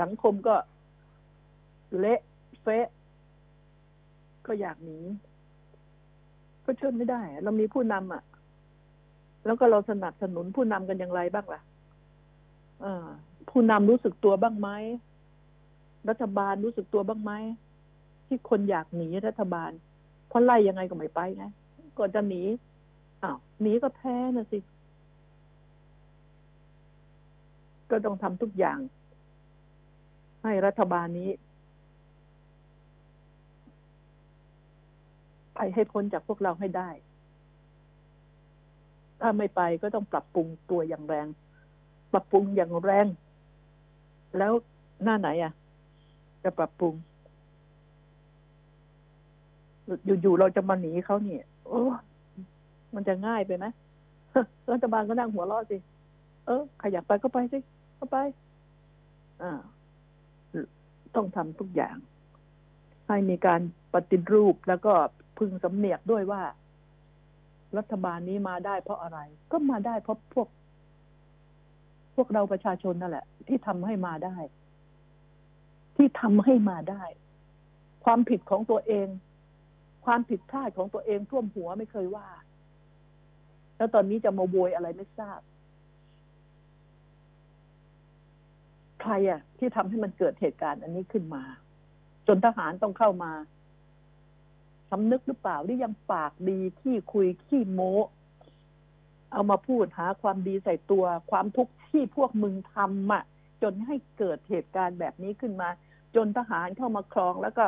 [0.00, 0.54] สังคมก็
[1.98, 2.20] เละ
[2.62, 2.88] เฟะ
[4.46, 4.98] ก็อยากหนี
[6.64, 8.22] ก็เชิญไม่ได้ เรามีผู้นำอะ
[9.46, 11.60] แล้วก็เราสนับสนุนผู้นำกันอย่างไรบ้างล่ะ
[12.84, 13.06] อ่า
[13.50, 14.68] ผู้นำรู้สึกตัวบ้างไหม
[16.08, 17.32] รัฐบาลรู้สึกตัวบ้างไหม
[18.26, 19.70] ที่คนอยากหนีรัฐบาล
[20.28, 21.44] เพราะไล่ยังไงก็ไม่ไปไง
[21.98, 22.42] ก่อนจะหนี
[23.22, 24.58] อ้าวหนีก็แพ้นะสิ
[27.94, 28.78] ก็ต้องทำทุกอย่าง
[30.44, 31.30] ให้รัฐบาลนี้
[35.54, 36.90] ไปให้พ้นจากพวกเราให้ได้
[39.20, 41.26] ถ้าไม่ไปก็ต้องปรับปรุงตัวอย่างแรง
[42.12, 43.06] ปรับปรุงอย่างแรง
[44.38, 44.52] แล้ว
[45.04, 45.52] หน้าไหนอะ
[46.44, 46.94] จะปรับปรุง
[50.22, 51.82] อยู่ๆเราจะมาหนีเขาเนี่ย โอ้
[52.94, 53.66] มันจะง่ายไปไหม
[54.72, 55.76] รัฐบาลก็นั่งหัวเราะสิ
[56.46, 57.58] เออใครอยากไปก็ไปสิ
[57.98, 58.16] ก็ไป
[59.42, 59.52] อ่า
[61.14, 61.96] ต้องทำทุกอย่าง
[63.06, 63.60] ให้มีการ
[63.94, 64.92] ปฏิรูปแล้วก็
[65.38, 66.42] พึงสำเนียกด้วยว่า
[67.78, 69.18] รัฐบาลนี้มาได้เพราะอะไร
[69.52, 70.48] ก็มาได้เพราะพวก
[72.14, 74.36] พวกเราประชาชนนั่นแหละ ที่ทำให้มาได้
[75.96, 77.04] ที่ทำให้มาได้
[78.04, 79.08] ความผิดของตัวเอง
[80.04, 82.28] ความผิดพลาดของตัวเองท่วมหัวไม่เคยว่า
[83.76, 85.40] แล้วตอนนี้จะมาโวยอะไรไม่ทราบ
[89.04, 91.42] ใครอะที่ทำให้มันเกิดเหตุการณ์อันนี้ขึ้นมา
[92.26, 93.32] จนทหารต้องเข้ามา
[94.90, 97.94] สำนึกหรือเปล่าหรือยังปากดีขี้คุยขี้โม้
[99.32, 103.24] เอามาพูดหาความดีใส่ตัวความทุกข์ที่พวกมึงทำอะ
[103.62, 105.68] จนให้เกิดเหตุการณ์แบบนี้ขึ้นมา
[106.16, 107.66] จนทหารเข้ามาครองแล้วก็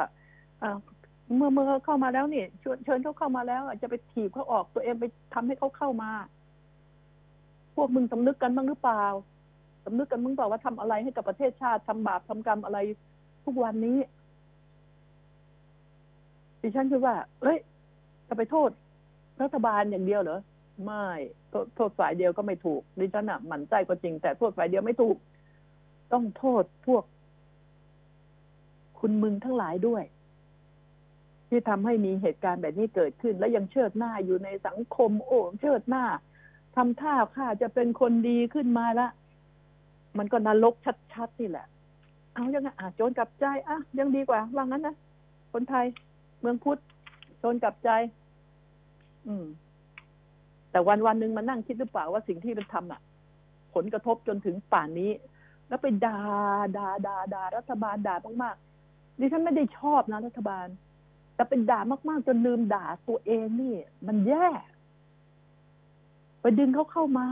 [1.36, 2.46] เมื่อเมื่อเข้ามาแล้วเนี่ย
[2.84, 6.10] เชิญเขาเข้ามาแล้วจะไปถีบเขาออกตัวเองไปทำให้เขาเข้ามา
[7.74, 9.04] พวกมึงสำนึกกันบ้างหรือเปล่า
[9.88, 12.78] สำนึกกันมึงบอกว่าทำอะไรให้กับประเทศชาติทำบาปทำกรรมอะไร
[13.44, 13.98] ทุกวันนี้
[16.60, 17.58] ดิฉันคิดว่าเอ้ย
[18.28, 18.70] จะไปโทษ
[19.42, 20.40] รัฐบาลอย่างเดียวเหรอ
[20.84, 21.06] ไม่
[21.76, 25.16] โทษฝ่ายเดียวก็ไม่ถูกดิฉันอะหมั่นใจก็จริง แต่โทษฝ่ายเดียวไม่ถูก
[26.12, 27.04] ต้องโทษพวก
[29.00, 30.02] คุณมึงทั้งหลายด้วย
[31.48, 36.04] ที่ทำให้มีเหตุการณ์แบบนี้เกิดขึ้น และยังเชิดหน้าอยู่ในสังคม โอ้เชิดหน้า
[36.76, 39.08] ทำท่าข้าจะเป็นคนดีขึ้นมาละ
[40.18, 40.74] มันก็นรก
[41.14, 41.66] ชัดๆนี่แหละ
[42.34, 44.94] เอายังไงอะโจรกลับใจอะยังดีกว่าว่างั้นนะ
[45.52, 45.86] คนไทย
[46.40, 46.80] เมืองพุทธ
[47.38, 47.90] โจรกลับใจ
[49.26, 49.46] อืม
[50.70, 53.00] แต่วันวันหนึ่งมานั่งคิดหรือเปล่าว่าสิ่งที่มันทำอะ
[53.74, 55.10] ผลกระทบจนถึงป่านนี้
[55.68, 56.20] แล้วไปด่า
[56.76, 60.66] ด่าด่าด่ารัฐบาลด่ามากๆดิฉันไม่ได้ชอบนะรัฐบาล
[61.34, 63.76] แต่เป็นด่ามากๆ จนลืมด่าตัวเองนี่
[64.06, 64.48] มันแย่
[66.40, 67.26] ไปดึงเขาเข้ามา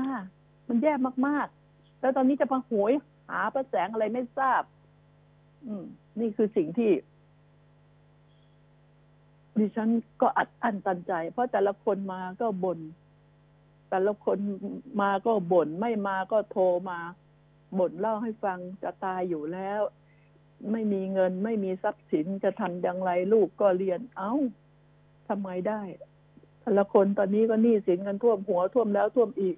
[0.68, 0.92] มันแย่
[1.26, 1.63] มากๆ
[2.04, 2.92] แล้วตอนนี้จะมาหวย
[3.28, 4.62] หาประแสงอะไรไม่ทราบ
[5.66, 5.84] อืม
[6.20, 6.90] นี่คือสิ่งที่
[9.58, 9.90] ดิฉัน
[10.20, 12.80] ก็อัดอั้นตันใจ เพราะแต่ละคนมาก็บน่น
[13.90, 14.38] แต่ละคน
[15.00, 16.98] มาก็บน่นไม่มาก็โทรมา
[17.78, 19.80] บ่นเล่าให้ฟังจะตายอยู่แล้ว
[20.72, 24.32] ไม่มีเงินไม่มีทรัพย์สินจะทำอย่างไรลูกก็เรียน เอา้า
[25.28, 25.82] ทำไมได้
[26.60, 29.56] แต่ละคนตอนนี้ก็หนี้สินกันท่วมหัวท่วมแล้วท่วมอีก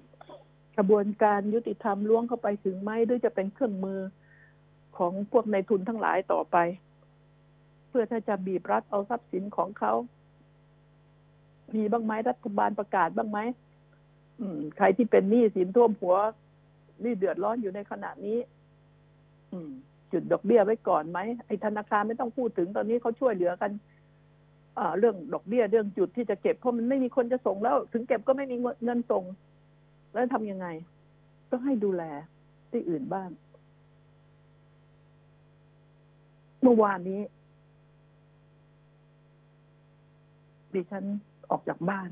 [0.77, 3.99] กระบวนการยุติธรรมล่วงเข้าไปถึงไหมหรือจะเป็นเครื่องมือ
[4.97, 6.57] ของพวกในายทุนทั้งหลายต่อไป
[7.87, 9.93] เพื่อถ้าจะบีบรัดเอาทรัพย์สินของเขา
[11.75, 13.39] มีบ้างไหมรัฐบาลประกาศบ้างไหม
[14.39, 16.15] อืมใครที่เป็นหนี้สินท่วมหัว
[17.03, 18.37] นี่เดือดร้อนอยู่ในขณะนี้
[19.51, 19.71] อืม
[20.11, 23.71] จุดดอกเบี้ยไว้ก่อนไหมไอ้ธนาคารไม่ต้องพูดถึงตอนนี้เขาช่วยเหลือกัน
[24.79, 28.55] อ่าเรื่องดอกเบี้ยเรื่องจุดที่จะเก็บเพราะมันไม่มีคนจะส่งแล้ว ถึงเก็บก็ไม่มี
[28.85, 29.23] เงินส่ง
[30.13, 30.67] แล้วทำยังไง
[31.51, 32.03] ต้องให้ดูแล
[32.71, 33.29] ที่อื่นบ้าง
[36.61, 37.21] เมื่อวานนี้
[40.73, 41.05] ดิฉัน
[41.49, 42.09] ออกจากบ้าน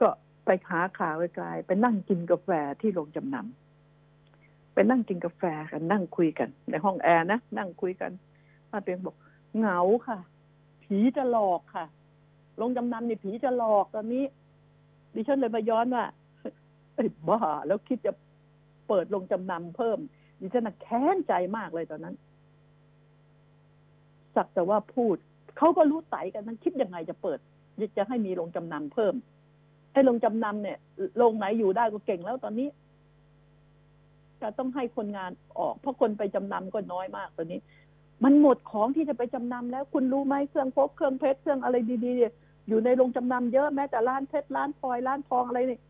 [0.00, 0.08] ก็
[0.44, 8.10] ไปหาข่าวไกลๆไปนั่งกินกาแฟที่โรงจำนำไปนั่งกินกาแฟกันนั่งคุยกัน ในห้องแอร์นะ นั่งคุยกัน
[8.70, 9.16] ป้าเปียงบอก
[9.58, 10.18] เหงาค่ะ
[10.84, 11.86] ผีจะหลอกค่ะ
[12.56, 14.24] โรงจำนำนี่ผีจะหลอกตอนนี้
[15.14, 16.04] ดิฉันเลยมาย้อนว่า
[16.94, 18.12] เอ้บ้าแล้วคิดจะ
[18.88, 19.98] เปิดโรงจำนำเพิ่ม
[20.40, 22.14] ดิฉันแค้นใจมากเลยตอนนั้น
[24.34, 25.16] สักแต่ว่าพูด
[25.58, 27.38] เขาก็รู้ไตกันทั้งคิดยังไงจะเปิด
[27.96, 29.14] จะให้มีโรงจำนำเพิ่ม
[29.92, 30.78] ไอ้โรงจำนำเนี่ย
[31.18, 32.68] โรงไหนอยู่ได้ก็เก่งแล้วตอนนี้
[34.42, 37.60] จะต้องให้คนงานออก เพราะคนไปจำนำก็น้อยมากตอนนี้
[38.24, 45.80] มันหมดของที่จะไปจำนำแล้ว คุณรู้ไหมเครื่องพกเครื่องเพชรเครื่องอะไรดีๆ อยู่ในโรงจำนำเยอะแม้แต่ร้านเพชรร้านพลอยร้านทองอะไรนี่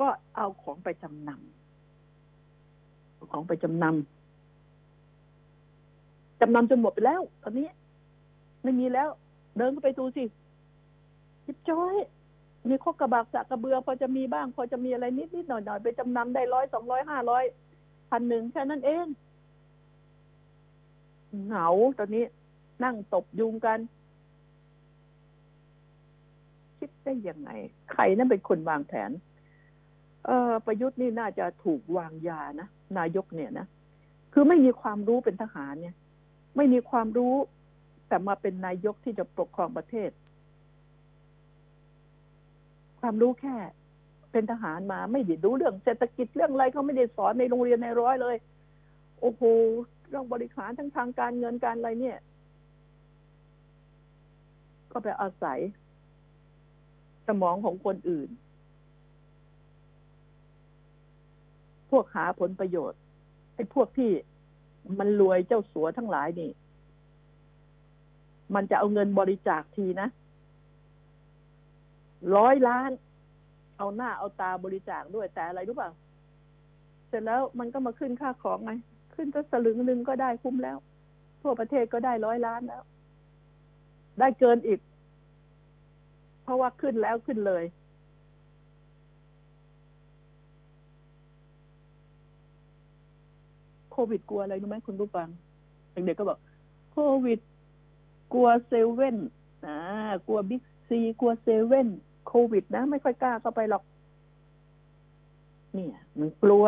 [0.00, 0.06] ก็
[0.36, 7.68] เอาของไปจำนำของไปจำนำจำนำจนหมดไปแล้ว ตอนนี้
[8.62, 9.08] ไม่มีแล้ว
[9.56, 10.24] เดินเข้าไปดูสิ
[11.46, 11.94] จิบจ้อย
[12.68, 17.44] มีข้อกระบากสะกระเบือ พอจะมีบ้าง พอจะมีอะไรนิดนิดหน่อยหน่อยไปจำนำได้ร้อยสองร้อยห้าร้อย
[18.10, 19.06] พันหนึ่งแค่นั้นเอง
[21.46, 21.68] เหงา
[21.98, 22.24] ตอนนี้
[22.84, 23.78] นั่งตบยุงกัน
[26.84, 27.50] คิดได้ยังไง
[27.92, 29.10] ใครนั่นเป็นคนวางแผน
[30.26, 32.68] เออประยุทธ์นี่น่าจะถูกวางยานะ
[32.98, 33.66] นายกเนี่ยนะ
[34.32, 35.94] คือไม่มีความรู้เป็นทหารเนี่ย
[36.56, 37.34] ไม่มีความรู้
[38.08, 40.10] แต่มาเป็นนายกที่จะปกครองประเทศ
[43.00, 43.56] ความรู้แค่
[44.32, 48.36] เป็นทหารมา ไม่ได้รู้เรื่องเศรษฐกิจเรื่องอะไรเขาไม่ได้สอนในโรงเรียนในร้อยเลย
[49.20, 49.42] โอ้โห
[50.08, 52.18] เรื่องบริหารทั้งทางการเงินการอะไรเนี่ย
[54.92, 55.58] ก็ไปอาศัย
[57.28, 58.28] สมองของคนอื่น
[61.90, 63.00] พวกหาผลประโยชน์
[63.54, 64.10] ไอ้พวกที่
[64.98, 66.50] มันรวยเจ้าสัวทั้งหลายนี่
[68.54, 70.08] มันจะเอาเงินบริจาคทีนะ
[72.36, 72.90] ร้อยล้าน
[73.78, 75.90] เอาหน้าเอาตาบริจาคด้วยแต่อะไรรู้เปล่า
[77.08, 78.72] เสร็จแล้วมันก็มาขึ้นค่าของไง
[79.14, 80.78] ขึ้นก็สลึงหนึ่งก็ได้คุ้มแล้ว
[81.42, 82.82] ทั่วประเทศก็ได้ร้อยล้านแล้ว
[84.20, 84.80] ได้เกินอีก
[86.44, 87.64] เพราะว่าขึ้นแล้วขึ้นเลย
[93.92, 95.28] โควิดกลัวอะไรรู้ไหมคุณผู้ฟัง
[95.92, 96.38] เด็กๆก็บอก
[96.92, 97.40] โควิด
[98.32, 99.16] กลัวเซเว่น
[99.66, 99.76] อา
[100.26, 101.88] กลัวบิ๊กซีกลัวเซเว่น
[102.26, 103.82] โควิดนะ ไม่ค่อยกล้าเข้าไปหรอก
[105.74, 106.64] เนี่ย มันกลัว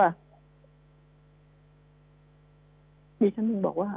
[3.20, 3.90] ดิฉันถึงบอกว่า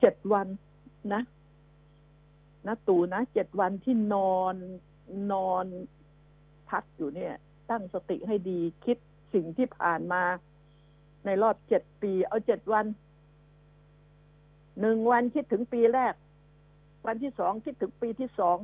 [0.00, 0.46] เจ็ดวัน
[1.12, 1.22] นะ
[2.66, 4.54] นะตู่นะเจ็ดวันที่นอน
[5.32, 5.64] นอน
[6.70, 7.34] พักอยู่เนี่ย
[7.70, 8.96] ตั้งสติให้ดีคิด
[9.34, 10.22] สิ่งที่ผ่านมา
[11.24, 12.86] ในรอบเจ็ดปี เอาเจ็ดวัน
[14.80, 16.14] หนึ่งวันคิดถึงปีแรก
[17.06, 18.58] วันที่สองคิดถึงปีที่สอง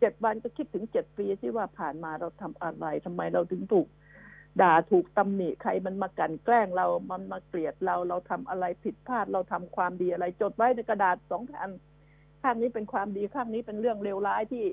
[0.00, 3.86] เจ็ดวันก็คิดถึงเจ็ดปีที่ว่าผ่านมาเราทำอะไรทำไมเราถึงถูก
[4.62, 11.70] ด่าถูกตำหนิใครมันมากั่นแกล้งเรามันมาเกลียดเราเราทำอะไรผิดพลาดเราทำความดีอะไร จดไว้ในกระดาษสองแผ่น
[12.42, 14.64] ข้างนี้เป็นความดีข้างนี้เป็นเรื่องเลวร้ายที่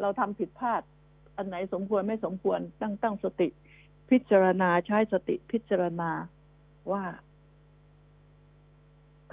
[0.00, 0.82] เราทำผิดพลาด
[1.36, 3.48] อันไหนสมควรไม่สมควรตั้งตั้งสติ
[4.10, 6.10] พิจารณาใช้สติพิจารณา
[6.92, 7.02] ว่า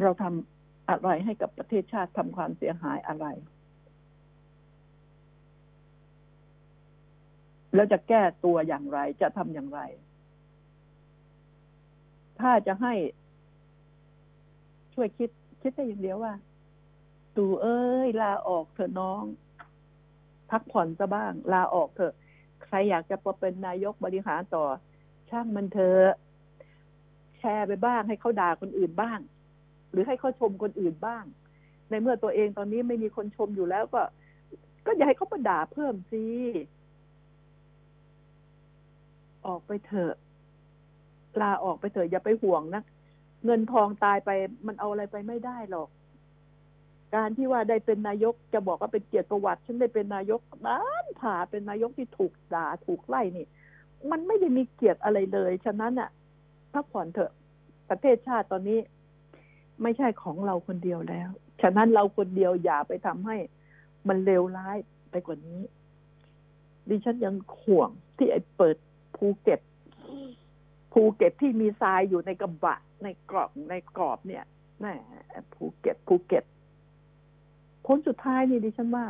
[0.01, 3.25] เราทำอะไรให้กับประเทศชาติทำความเสียหายอะไร
[7.75, 9.79] แล้วจะแก้ตัวอย่างไร จะทำอย่างไร
[12.39, 12.93] ถ้าจะให้
[14.93, 15.29] ช่วยคิด
[15.61, 16.33] คิดได้อย่างเดียวว่า
[17.35, 19.23] ตู่เอ้ย ลาออกเถอะน้อง
[20.51, 22.13] พักผ่อนซะบ้าง ลาออกเถอะ
[22.63, 24.65] ใครอยากจะเป็นนายกบริหารต่อ
[25.29, 26.11] ช่างมันเถอะ
[27.39, 29.19] แชร์ไปบ้าง ให้เขาด่าคนอื่นบ้าง
[29.91, 31.23] หรือให้เขาชมคนอื่นบ้าง
[31.89, 34.01] ในเมื่อตัวเองตอนนี้ไม่มีคนชมอยู่แล้วก็
[34.85, 36.23] ก็อย่าให้เขามาด่าเพิ่มสิ
[39.47, 40.13] ออกไปเถอะ
[41.41, 42.83] ลาออกไปเถอะอย่าไปห่วงนะ
[43.45, 44.29] เงินทองตายไป
[44.67, 45.89] มันเอาอะไรไปไม่ได้หรอก
[47.15, 53.45] การที่ว่าได้เป็นนายกจะบอกว่าเป็นเกียรติประวัติ ฉันได้เป็นนายกบ้านผ่าเป็นนายกที่ถูกด่าถูกไล่นี่
[54.11, 56.09] มันไม่ได้มีเกียรติอะไรเลยฉะนั้นอะ
[56.73, 57.31] พักผ่อนเถอะ
[57.89, 58.79] ประเทศชาติตอนนี้
[59.81, 61.29] ไม่ใช่ของเราคนเดียวแล้ว
[61.61, 63.37] ฉะนั้นเราคนเดียวอย่าไปทำให้
[64.07, 64.77] มันเลวร้าย
[65.11, 65.61] ไปกว่านี้
[66.89, 68.75] ดิฉันยังห่วงที่ไอ้เปิด
[69.17, 69.59] ภูเก็ต
[70.93, 74.43] ภูเก็ตที่มีทรายอยู่ในกระบะ ในกรอบในกรอบเนี่ย
[74.81, 74.93] แม่
[75.53, 76.43] ภูเก็ตภูเก็ต
[77.85, 79.05] ผลสุดท้ายนี่ดิฉันว่า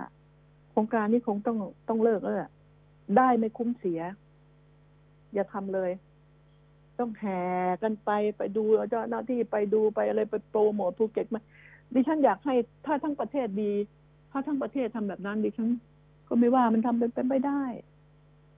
[0.71, 2.35] โครงการนี้คงต้องต้องเลิกแล้ว
[3.17, 4.01] ได้ไม่คุ้มเสีย
[5.33, 5.91] อย่าทำเลย
[6.99, 7.41] ต้องแห่
[7.83, 11.41] กันไปไปดูเจ้าหน้าที่ไปดูไปอะไรไปโปรโมทภูเก็ตมา
[11.93, 12.55] ดิฉันอยากให้
[12.85, 13.73] ถ้าทั้งประเทศดี
[14.31, 15.69] ถ้าทั้งประเทศทำแบบนั้นดิฉัน
[16.27, 17.63] ก็ไม่ว่ามันทำเป็นไปไม่ได้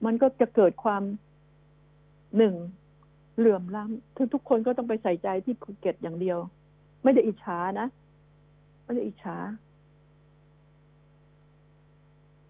[0.04, 1.02] มันก็จะเกิดความ
[2.36, 2.54] หนึ่ง
[3.38, 6.38] เหลื่อมล้ำทุกทุกคนก็ต้องไปใส่ใจที่ภูเก็ตอย่างเดียว
[7.02, 7.86] ไม่ได้อิจฉานะ
[8.84, 9.36] ไม่ได้อิจฉา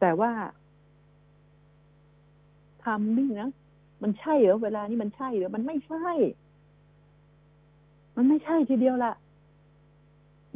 [0.00, 0.32] แต่ว่า
[2.84, 3.50] ทำนี่นะ
[4.02, 6.08] มันใช่เหรอเวลานี้มันใช่เหรอมันไม่ใช่
[8.16, 9.12] มันไม่ใช่ทีเดียวละ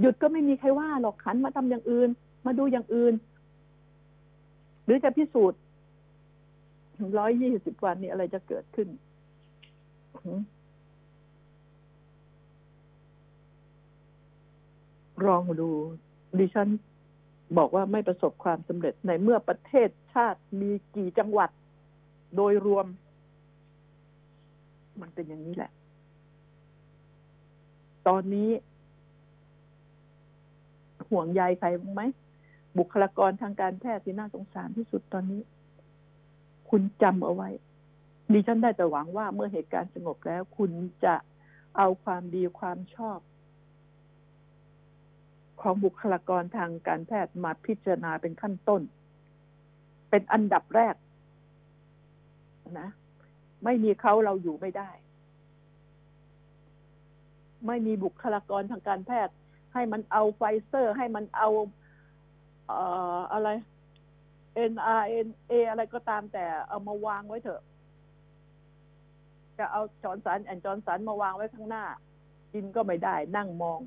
[0.00, 2.08] หยุดก็ไม่มีใครว่าหรอกขันมาทำอย่างอื่น
[2.46, 3.14] มาดูอย่างอื่น
[4.84, 5.60] หรือจะพิสูจน์
[7.18, 8.88] ร้อยยี่สิบวันนี้อะไรจะเกิดขึ้น
[15.26, 15.68] ลองดู
[16.38, 16.68] ดิฉัน
[17.58, 21.50] บอกว่าไม่ประสบความสำเร็จในเมื่อประเทศชาติมีกี่จังหวัด
[22.36, 22.86] โดยรวม
[25.00, 25.70] มันเป็นอย่างนี้แหละ
[28.08, 28.50] ตอนนี้
[31.08, 32.02] ห่วงใยใครไหม
[32.78, 35.40] บุคลากรทางการแพทย์ที่น่าสงสารที่สุดตอนนี้
[36.70, 37.48] คุณจำเอาไว้
[38.32, 40.70] ดิฉันได้แต่หวังว่าเมื่อเหตุการณ์สงบแล้ว คุณ
[41.04, 41.14] จะ
[41.76, 43.18] เอาความดีความชอบ
[45.60, 48.82] ของบุคลากรทางการแพทย์มาพิจารณาเป็นขั้นต้น
[50.10, 50.94] เป็นอันดับแรก
[52.80, 52.88] นะ
[53.64, 54.90] ไม่มีเขาเราอยู่ไม่ได้
[57.66, 59.34] ไม่มีบุคลากรทางการแพทย์
[59.72, 61.48] ให้มันเอาไฟเซอร์ ให้มันเอา
[62.66, 62.80] เอ่
[63.16, 63.48] ออะไร
[64.72, 67.62] mRNA อะไรก็ตามแต่เอามาวางไว้เถอะ
[69.58, 71.84] จะเอาจอห์นสันแอนด์จอห์นสันมาวางไว้ข้างหน้า
[72.52, 73.80] กินก็ไม่ได้ นั่งมอง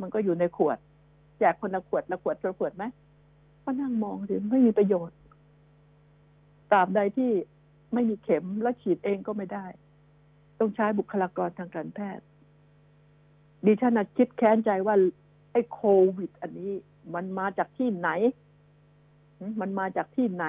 [0.00, 0.78] มันก็อยู่ในขวด
[1.38, 2.84] แจกคนละขวดละขวดละขวดไหม
[3.62, 5.16] ก็นั่งมองสิไม่มีประโยชน์
[6.70, 7.30] ตราบใดที่
[7.94, 9.66] ไม่มีเข็มแล้วฉีดเองก็ไม่ได้
[10.58, 12.24] ต้องใช้บุคลากรทางการแพทย์
[13.66, 14.96] ดิฉันคิดแค้นใจว่า
[15.52, 15.80] ไอ้โค
[16.16, 16.72] วิด อันนี้
[17.14, 18.10] มันมาจากที่ไหน
[19.60, 20.46] มันมาจากที่ไหน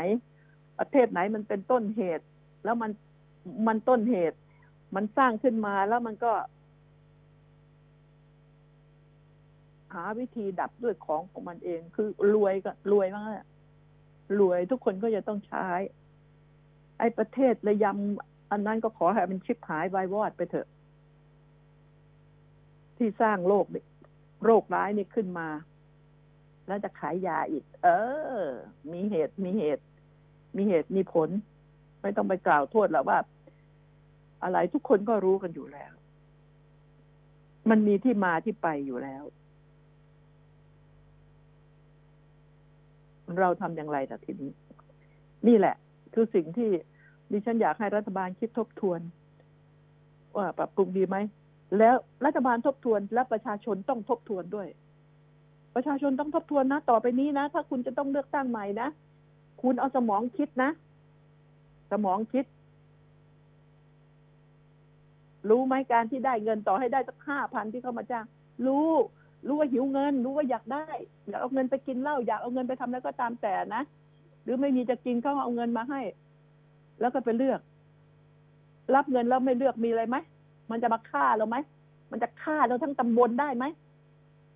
[0.79, 2.25] ประเทศไหนมันเป็นต้นเหตุ
[2.63, 2.91] แล้วมัน
[3.67, 4.37] มันต้นเหตุ
[4.95, 6.33] มันสร้างขึ้นมาแล้วมันก็
[9.93, 13.43] หาวิธีดับด้วยของของมันเอง คือรวยก็รวยมาก
[14.39, 15.65] รวยทุกคนก็จะต้องใช้
[16.99, 20.67] ไอ้ประเทศระยำอันนั้นก็ขอให้มันชิบหายวายวอดไปเถอะ
[22.97, 23.65] ที่สร้างโรค
[24.45, 25.47] โรคร้ายนี่ขึ้นมา
[26.67, 27.87] แล้วจะขายยาอีก เอ
[28.39, 28.43] อ
[28.93, 29.83] มีเหตุมีเหตุ
[30.57, 31.29] มีเหตุมีผล
[32.01, 33.19] ไม่ต้องไปกล่าวโทษหรอกว่า
[34.43, 35.93] อะไรทุกคนก็รู้กันอยู่แล้ว
[37.69, 39.23] มันมีที่มาที่ไปอยู่แล้ว
[43.39, 44.51] เราทำอย่างไรแต่ทีนี้
[45.47, 45.75] นี่แหละ
[46.13, 46.69] คือสิ่งที่
[47.31, 48.99] ดิฉันอยากให้รัฐบาลคิดทบทวน
[50.37, 51.17] ว่าปรับปรุงดีไหม
[51.77, 54.67] แล้วรัฐบาลทบทวนและประชาชนต้องทบทวนด้วย
[55.75, 58.87] ประชาชนต้องทบทวนนะ ต่อไปนี้นะ ถ้าคุณจะต้องเลือกตั้งใหม่นะ
[59.61, 60.69] คุณเอาสมองคิดนะ
[61.91, 62.45] สมองคิด
[65.49, 68.25] รู้ไหมการที่ได้เงินต่อให้ได้สักห้าพันที่เขามาจ้าง
[68.67, 68.91] รู้
[69.47, 70.85] รู้ว่าหิวเงิน รู้ว่าอยากได้
[71.29, 73.83] อยากเอาเงินไปกินเหล้าอยากเอาเงินไปทำอะไรก็ตามแต่นะ
[74.43, 76.01] หรือไม่มีจะกินเขาเอาเงินมาให้
[76.99, 77.59] แล้วก็ไปเลือก
[78.95, 80.17] รับเงินแล้วไม่เลือกมีอะไรไหม
[80.71, 81.57] มันจะมาฆ่าเราไหม
[82.11, 83.65] มันจะฆ่าเราทั้งตำบลได้ไหม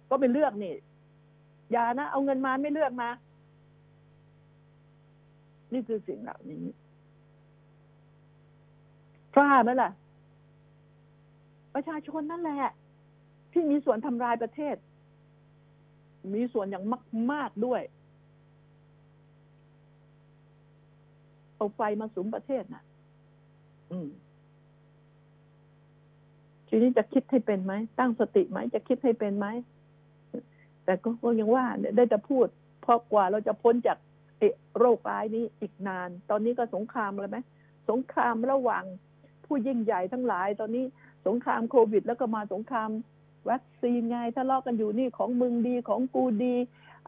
[0.10, 0.74] ก็ไปเลือกนี่
[1.72, 3.10] อย่านะเอาเงินมาไม่เลือกมา
[5.74, 6.64] นี่คือสิ่งเหล่านี้
[9.36, 9.90] กล้าไหมล่ะ
[11.74, 12.74] ประชาชนนั่นแหละ
[13.52, 14.76] ที่มีส่วนทำลายประเทศ
[16.36, 16.86] มีส่วนอย่าง
[17.32, 17.82] มาก ๆ ด้วย
[21.56, 22.84] เอาไฟมาสุมประเทศนะ
[23.92, 24.10] อืม
[26.68, 29.48] ทีนี้จะคิดให้เป็นไหม ตั้งสติไหม จะคิดให้เป็นไหม
[30.86, 31.66] แต่ก็ยังว่า
[31.96, 32.48] ได้แต่พูด
[32.82, 33.98] เพราะกว่าเราจะพ้นจาก
[34.80, 37.38] โรคร้ายนี้อีกนาน ตอนนี้ก็สงครามเลยไหม
[37.90, 38.84] สงครามระหว่าง
[39.46, 40.86] ผู้ยิ่งใหญ่ทั้งหลาย ตอนนี้
[41.28, 42.90] สงครามโควิด แล้วก็มาสงคราม
[43.50, 46.56] วัคซีนไงทะเลาะกันอยู่นี่ของมึงดีของกูดี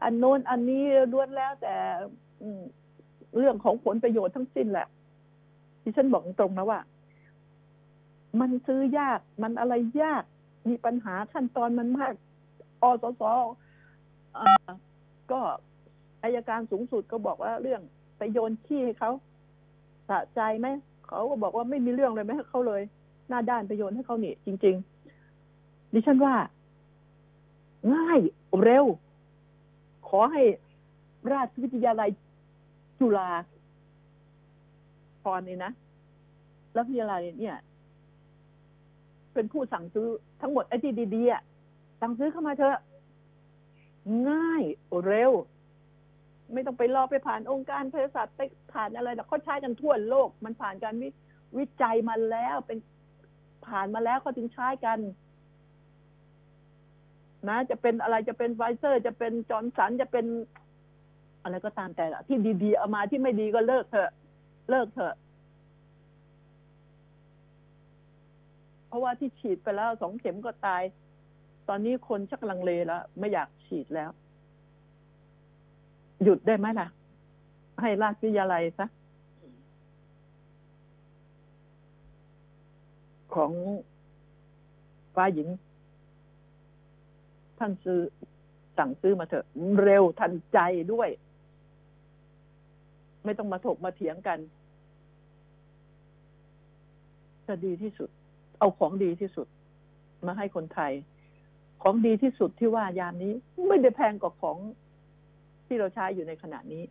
[0.02, 1.74] อันโน้นอันนี้ล้วนแล้วแต่
[3.36, 4.88] เรื่องของผลประโยชน์ทั้งสิ้นแหละ
[5.82, 6.80] ที่ฉันบอกตรงนะว่า
[8.40, 10.24] มันซื้อยากมันอะไรยาก
[10.68, 12.14] มีปัญหาขั้นตอนมันมาก
[12.82, 13.22] อสส
[15.32, 15.40] ก็
[16.22, 17.80] อายการสูงสุดก็บอกว่าเรื่อง
[18.18, 19.10] ไปโยนขี้ให้เขา
[20.08, 20.68] สะใจไหม
[21.08, 22.82] เขาก็บอกว่าไม่มีเรื่องเลยไม่ให้เขาเลย
[23.32, 24.76] หน้าด้านไปโยนให้เขานี่ จริง
[25.34, 26.34] ๆ ดิฉันว่า
[27.94, 28.20] ง่าย
[28.62, 28.84] เร็ว
[30.08, 30.42] ขอให้
[31.32, 32.08] ราชวิทยาลัย
[33.00, 33.30] จุฬา
[35.22, 35.72] พรเนี่ยนะ
[36.76, 37.56] รัฐวิทยาลัยเนี่ย
[39.34, 40.08] เป็นผู้สั่งซื้อ
[40.40, 41.42] ทั้งหมดไอ้ที่ดีๆอะ
[42.00, 42.78] สั่งซื้อเข้ามาเถอะ
[44.30, 44.62] ง่าย
[45.06, 45.32] เร็ว
[46.52, 48.40] ไม่ต้องไปรอไปผ่านองค์การเภสัชไป
[48.72, 51.08] ผ่านอะไรหรอเขาใช้กันทั่วโลก มันผ่านการวิ
[51.58, 52.78] วิจัยมาแล้วเป็น
[53.72, 54.98] ผ่านมาแล้วเขาถึงใช้กัน
[57.48, 60.26] นะ จะเป็นอะไรจะเป็นไฟเซอร์ จะเป็นจอห์นสันจะเป็น
[61.42, 64.10] อะไรก็ตามแต่ละที่ดีๆเอามาที่ไม่ดีก็เลิกเถอะ
[64.70, 65.14] เลิกเถอะ
[68.86, 70.82] เพราะว่าที่ฉีดไปแล้วสองเข็มก็ตาย
[71.68, 74.10] ตอนนี้คนชักลังเลแล้วไม่อยากฉีดแล้ว
[76.22, 76.88] หยุดได้ไหมล่ะ
[77.80, 78.86] ให้ราชวิทยาลัยซะ
[83.34, 83.52] ของ
[85.14, 85.48] ฟ้าหญิง
[87.58, 88.00] ท่านซื้อ
[88.78, 89.46] สั่งซื้อมาเถอะ
[89.82, 90.58] เร็วทันใจ
[90.92, 91.08] ด้วย
[93.24, 94.38] ไม่ต้องมาถกมาเถียงกัน
[97.46, 98.08] จะดีที่สุด
[98.58, 99.46] เอาของดีที่สุด
[100.26, 100.92] มาให้คนไทย
[101.82, 103.32] ของดีที่สุดที่ว่ายามนี้
[103.68, 104.58] ไม่ได้แพงกว่าของ
[105.66, 106.82] ที่เราใช้อยู่ในขณะนี้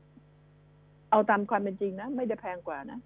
[1.12, 3.00] เอาตามความเป็นจริงนะ ไม่ได้แพงกว่านะ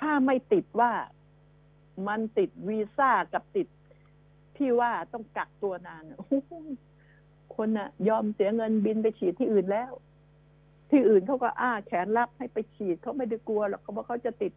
[0.00, 0.92] ถ้าไม่ติดว่า
[2.08, 3.68] มันติดวีซ่ากับติด
[4.56, 6.04] ที่ว่าต้องกักตัวนาน
[7.56, 9.92] คนน่ะ ยอมเสียเงินบินไปฉีดที่อื่นแล้ว
[10.90, 14.52] ที่อื่นเขาก็อ้าแขนรับให้ไปฉีดเขาไม่ได้กลัวหรอกเขาบอกเขาจะติด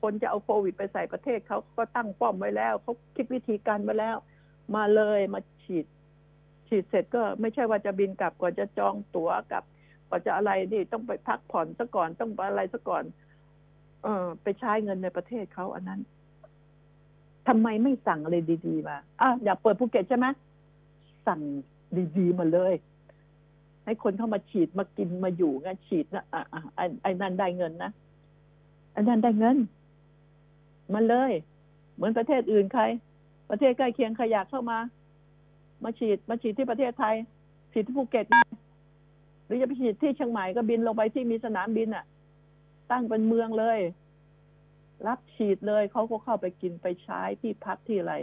[0.00, 4.16] คนจะเอาโควิดไปใส่ประเทศเขาก็ตั้งป้อมไว้แล้วเขาคิดวิธีการไว้แล้ว
[4.74, 5.86] มาเลยมาฉีด
[6.68, 9.64] ฉีดเสร็จก็ไม่ใช่ว่าจะบินกลับก่อนจะจองตั๋วกลับ
[10.08, 13.04] ก่อนจะอะไรนี่ต้องไปพักผ่อนซะก่อนต้องไปอะไรซะก่อน
[14.02, 16.00] เออไปใช้เงินในประเทศเขาอันนั้น
[17.48, 18.36] ทำไมไม่สั่งอะไร
[18.66, 20.26] ดีๆมาอะอยากเปิดภูเก็ตใช่ไหม
[21.26, 21.40] สั่ง
[22.16, 22.74] ดีๆมาเลย
[23.84, 26.60] ให้คนเข้ามาฉีดมากินมาอยู่งั้นฉีดนะอะอะ
[27.02, 27.90] ไอ้นั่นได้เงินนะ
[28.92, 29.56] ไอ้นั่นได้เงิน
[30.94, 31.32] มาเลย
[31.94, 32.82] เหมือนประเทศอื่นใคร
[33.50, 34.78] ประเทศใกล้เคียงใครอยากเข้ามา
[35.84, 37.14] มาฉีดมาฉีดที่ประเทศไทย
[37.72, 38.26] ฉีดที่ภูเก็ต
[39.44, 42.04] หรือจะไปฉีดที่เชียงใหม่ก็บินลงไปที่มีสนามบินอะ
[42.90, 43.78] ตั้งเป็นเมืองเลย
[45.06, 48.14] รับฉีดเลยเขาก็เข้าไปกินไปใช้ที่พักที่อะไร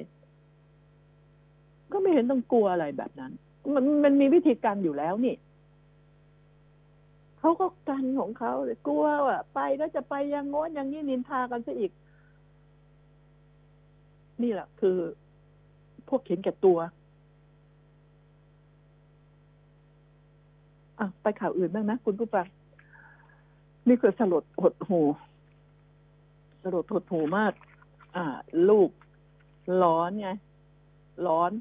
[1.91, 3.31] ก็ไม่เห็นต้องกลัวอะไรแบบนั้น
[3.75, 5.35] มันมันมีวิธีการอยู่แล้วนี่
[7.39, 11.91] เขาก็กันของเขาเลยกลัวว่าไปก็จะไปยังง้นอย่างนี้นินทากันซะอีก
[14.43, 14.97] นี่แหละคือ
[16.07, 16.77] พวกเข็นแก่ตัว
[20.99, 22.45] อะไปข่าวอื่นบ้างนะ คุณผู้ฟัง
[23.87, 25.01] นี่คือสลดหดหู
[26.63, 27.53] สลดหดหูมาก
[28.15, 28.25] อ่า
[28.69, 28.89] ลูก
[29.83, 30.29] ร้อนไง
[31.27, 31.51] ร้อน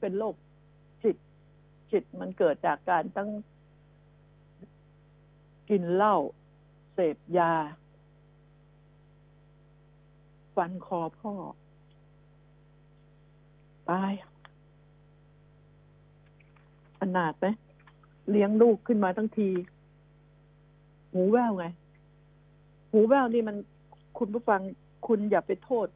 [0.00, 0.34] เป็นโรค
[1.02, 1.16] จิต
[1.92, 3.30] จิตมันเกิดจากการตั้ง
[5.68, 6.16] กินเหล้า
[6.92, 7.52] เสพยา
[10.54, 11.34] ฟันคอพ่อ
[13.90, 14.12] ตาย
[17.00, 17.46] อนาถไหม
[18.30, 19.48] เลี้ยงลูกขึ้นมาทั้งที
[21.12, 21.66] หูแว่วไง
[22.92, 23.56] หูแว่วนี่มัน
[24.18, 24.60] คุณผู้ฟัง
[25.06, 25.88] คุณอย่าไปโทษ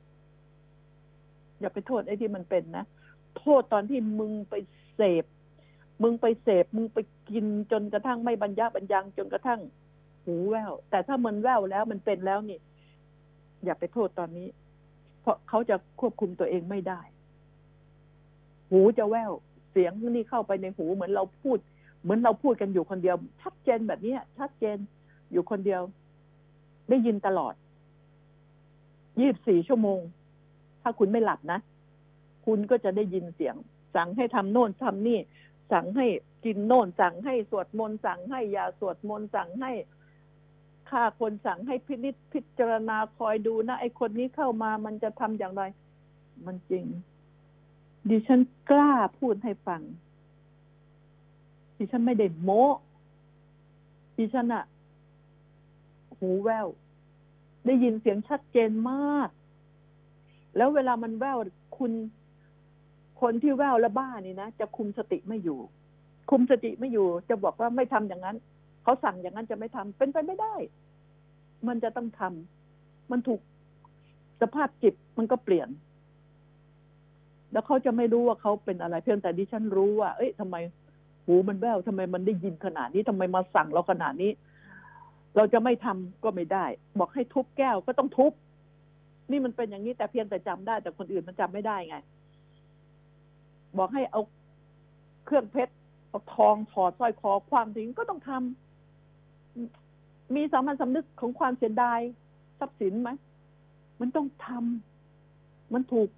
[1.60, 2.84] อย่าไปโทษไอ้ที่มันเป็นนะ
[3.38, 4.54] โทษตอนที่มึงไป
[4.96, 5.24] เสพ
[6.02, 6.98] มึงไปเสพ มึงไป
[7.30, 9.60] กินจนกระทั่งไม่บรรยะบรรยังจนกระทั่ง
[10.24, 12.58] หูแว่วแต่ถ้ามันแว่วแล้วมันเป็นแล้วนี่
[13.64, 14.48] อย่าไปโทษตอนนี้
[15.20, 17.00] เพราะเขาจะควบคุมตัวเองไม่ได้
[18.70, 19.32] หูจะแว่ว
[19.70, 21.58] เสียงนี่เข้าไปในหูเหมือนเราพูด
[22.02, 24.76] เหมือนเราพูดกันอยู่คนเดียว ชัดเจนแบบนี้ชัดเจน
[25.32, 25.82] อยู่คนเดียว
[26.88, 27.54] ได้ยินตลอด
[29.20, 30.00] ยี่บสี่ชั่วโมง
[30.82, 31.60] ถ้าคุณไม่หลับนะ
[32.46, 33.56] คุณก็จะได้ยินเสียง
[33.94, 35.18] สั่งให้ทำโน่นทำนี่
[35.72, 36.06] สั่งให้
[36.44, 39.72] กินโน่น สั่งให้สวดมนต์สั่งให้ยาสวดมนต์สั่งให้
[40.90, 45.62] ฆ่าคนสั่งให้พินิจพิจารณาคอยดูนะไอ้คนนี้เข้ามามันจะทำอย่างไร
[46.46, 46.84] มันจริง
[48.08, 48.40] ดิฉัน
[48.70, 49.82] กล้าพูดให้ฟัง
[51.78, 52.64] ดิฉันไม่ได้โม้
[54.18, 54.64] ดิฉันอะ
[56.18, 56.66] หูแวว
[57.66, 59.28] ได้ยินเสียงชัดเจนมาก
[60.56, 61.38] แล้วเวลามันแวว
[61.78, 61.92] คุณ
[63.20, 65.58] คนที่แววและบ้านี่นะจะคุมสติไม่อยู่
[66.30, 68.36] คุมสติไม่อยู่ จะบอกว่าไม่ทำอย่างนั้น
[68.82, 70.54] เขาสั่งอย่างนั้นจะไม่ทำเป็นไปไม่ได้
[71.68, 73.40] มันจะต้องทำมันถูก
[74.40, 75.68] สภาพจิตมันก็เปลี่ยน
[77.52, 80.56] แล้วเขาจะไม่รู้ว่าเขาเป็นอะไร เพียงแต่ดิฉันรู้ว่า เอ้ยทำไม
[81.28, 84.30] หูมันแววทำไมมันได้ยินขนาดนี้ทำไมมาสั่งเราขนาดนี้
[85.36, 86.64] เราจะไม่ทำก็ไม่ได้
[86.98, 88.32] บอกให้ทุบแก้วก็ต้องทุบ
[89.30, 91.96] นี่มันเป็นอย่างนี้แต่เพียงแต่จำได้ แต่คนอื่นมันจำไม่ได้ไง
[93.78, 94.20] บอกให้เอา
[95.26, 95.72] เครื่องเพชร
[96.08, 102.00] เอาทองถอดสร้อยคอความทิ้งก็ต้องทำมีสามัญสำนึกของความเสียดาย
[102.58, 103.10] ทรัพย์สินไหม
[104.00, 106.08] มันต้องทำมันถูก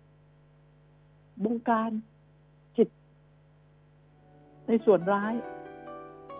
[1.44, 1.90] บงการ
[4.70, 5.34] ในส่วนร้าย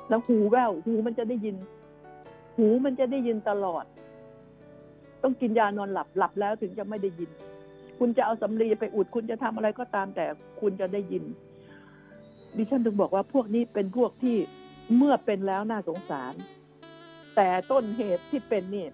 [0.09, 1.57] แล้วหูแววหูมันจะได้ยิน
[2.57, 3.85] หูมันจะได้ยินตลอด
[5.23, 7.31] ต้องกินยานอนหลับหลับแล้วถึงจะไม่ได้ยิน
[7.99, 10.27] คุณจะเอาสำลีไปอุดคุณจะทำอะไรก็ตามแต่
[10.61, 11.25] คุณจะได้ยิน
[12.57, 14.37] ดิฉันถึงบอกว่าพวกนี้เป็นพวกที่
[14.97, 16.35] เมื่อเป็นแล้วน่าสงสาร
[17.37, 18.87] แต่ต้นเหตุที่เป็นนี่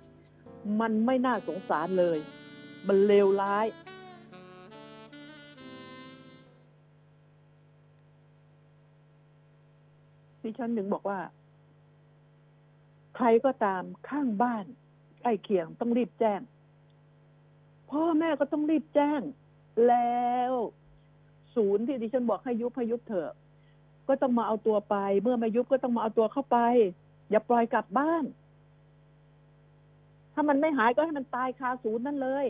[0.80, 2.18] มันไม่น่าสงสารเลย
[2.86, 3.66] มันเลวร้าย
[10.46, 11.20] ดิฉันถึงบอกว่า
[13.16, 14.64] ใครก็ตามข้างบ้าน
[15.20, 16.40] ใกล้เคียงต้องรีบแจ้ง
[17.90, 19.20] พ่อแม่ก็ต้องรีบแจ้ง
[19.88, 20.52] แล้ว
[21.54, 23.32] ศูนย์ที่ดิฉันบอกให้ยุบให้ยุบเถอะ
[24.08, 26.58] ก็ต้องมาเอาตัวไป เมื่อไม่ยุบก็ต้องมาเอาตัวเข้าไป
[27.30, 28.24] อย่าปล่อยกลับบ้าน
[30.34, 32.46] ถ้ามันไม่หายก็ให้มันตายคาศูนย์นั่นเลย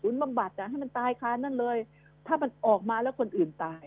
[0.00, 1.76] ศูนย์บำบัดอะให้มันตายคานั่นเลย
[2.26, 3.82] ถ้ามันออกมาแล้วคนอื่นตาย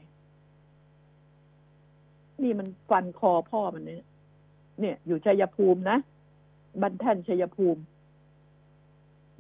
[2.44, 4.04] นี่มันฟันคอพ่อมันเนี่ย
[4.80, 5.98] เนี่ย อยู่ชัยภูมินะ
[6.82, 7.82] บันแท่นชัยภูมิ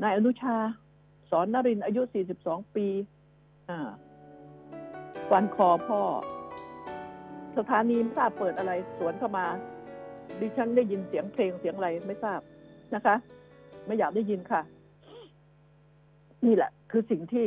[0.01, 0.55] นายอนุชา
[1.29, 2.01] สอนนรินอายุ
[2.39, 2.87] 42 ปี
[3.69, 3.89] อ่า
[5.29, 6.01] ฟันคอพ่อ
[7.57, 9.45] สถานีไม่ทราบเปิดอะไร สวนเข้ามา
[10.39, 12.41] ดิฉันได้ยินเสียงเพลงเสียงอะไรไม่ทราบ
[12.95, 13.15] นะคะ
[13.85, 14.61] ไม่อยากได้ยินค่ะ
[16.45, 17.45] นี่แหละ คือสิ่งที่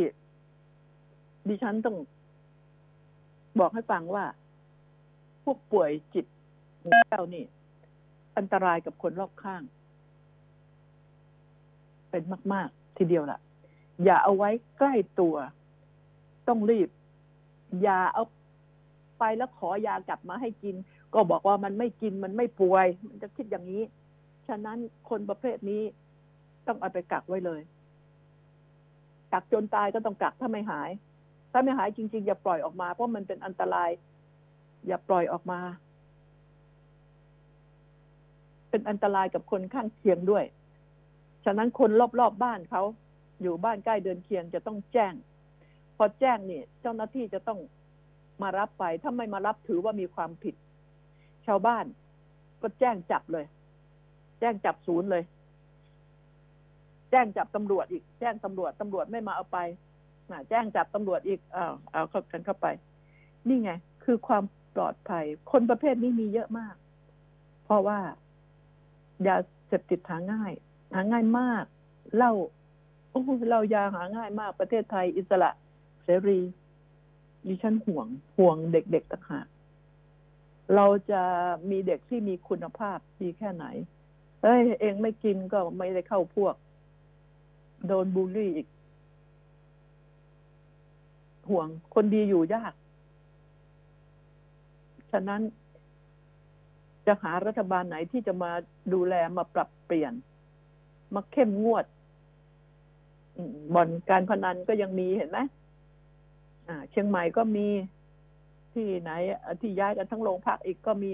[1.48, 1.96] ดิฉันต้อง
[3.60, 4.24] บอกให้ฟังว่า
[5.44, 6.26] พวกป่วยจิต
[6.80, 7.44] หูแว่วนี่
[8.36, 9.62] อันตรายกับคนรอบข้าง
[12.10, 12.22] เป็น
[12.52, 13.40] มาก ๆ ทีเดียวล่ะ
[14.04, 15.34] อย่าเอาไว้ใกล้ตัว
[16.48, 16.88] ต้องรีบ
[17.82, 18.24] อย่าเอา
[19.18, 20.74] ไปแล้วขอยากลับมาให้กิน
[21.14, 23.82] ก็บอกว่ามันไม่กินมันไม่ป่วย มันจะคิดอย่างนี้
[24.48, 24.78] ฉะนั้น
[25.10, 25.82] คนประเภทนี้
[26.66, 27.60] ต้องเอาไปกักไว้เลย
[29.32, 30.90] กักจนตายก็ต้องกักถ้าไม่หาย
[31.52, 33.90] ถ้าไม่หายจริง ๆ อย่าปล่อยออกมาเพราะมันเป็นอันตราย
[34.86, 35.60] อย่าปล่อยออกมา
[38.70, 40.44] เป็นอันตรายกับคนข้างเคียงด้วย
[41.44, 42.82] ฉะนั้นคนรอบๆบบ้านเขา
[43.42, 45.12] อยู่บ้านใกล้เดินเคียงจะต้องแจ้ง
[45.96, 47.58] พอแจ้งนี่เจ้าหน้าที่จะต้อง
[48.42, 50.54] มารับไป ถ้าไม่มารับถือว่ามีความผิด
[51.46, 51.84] ชาวบ้าน
[52.62, 53.44] ก็แจ้งจับเลย
[54.40, 55.22] แจ้งจับศูนย์เลย
[57.10, 59.58] แจ้งจับตำรวจอีก แจ้งตำรวจตำรวจไม่มาเอาไป
[60.30, 62.66] นะแจ้งจับตำรวจอีกอ้าวเอาเข้ากันเข้าไป
[63.48, 63.70] นี่ไง
[64.04, 64.42] คือความ
[64.74, 66.74] ปลอดภัย คนประเภทนี้มีเยอะมาก
[67.64, 68.00] เพราะว่า
[69.26, 70.52] ยาเสพติดหาง่าย
[70.94, 71.64] หาง่ายมาก
[72.16, 72.32] เหล้า
[73.10, 75.50] โอ้เรายาหาง่ายมากประเทศไทยอิสระ
[76.04, 76.40] เสรี
[77.46, 78.06] ดิฉันห่วง
[78.36, 79.46] ห่วงเด็กๆต่างหาก
[80.74, 81.22] เราจะ
[81.70, 83.64] มีเด็กที่มีคุณภาพดีแค่ไหน
[84.42, 86.54] เอ้ยเองไม่กินก็ไม่ได้เข้าพวก
[87.86, 88.68] โดนบูลลี่อีก
[91.50, 92.72] ห่วงคนดีอยู่ยาก
[95.12, 95.42] ฉะนั้น
[97.06, 98.52] จะหารัฐบาลไหนที่จะมา
[98.92, 100.12] ดูแลมาปรับเปลี่ยน
[101.14, 101.84] มาเข้มงวด
[103.74, 105.38] บ่อนการพนันก็ยังมีเห็นไหม
[106.90, 107.66] เชียงใหม่ก็มี
[108.72, 109.10] ที่ไหน
[109.60, 111.12] ที่ย้ายกันทั้งโรงพักอีกก็มี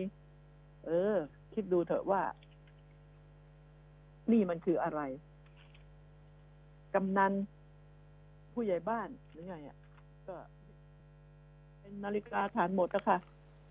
[0.86, 1.14] เออ
[1.54, 2.22] คิดดูเถอะว่า
[4.32, 5.00] นี่มันคืออะไร
[6.94, 7.32] กำนัน
[8.52, 9.76] ผู้ใหญ่บ้านหรือไงอะ
[10.28, 10.36] ก็
[11.80, 13.18] เป็นนาฬิกาฐานหมดนะคะ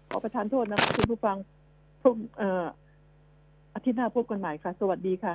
[0.10, 1.38] ขอประทานโทษนะคะคุณผู้ฟัง
[2.02, 2.66] พรุ่งเอ่อ
[3.74, 5.34] อาทิตย์หน้าพบกันใหม่ค่ะ สวัสดีค่ะ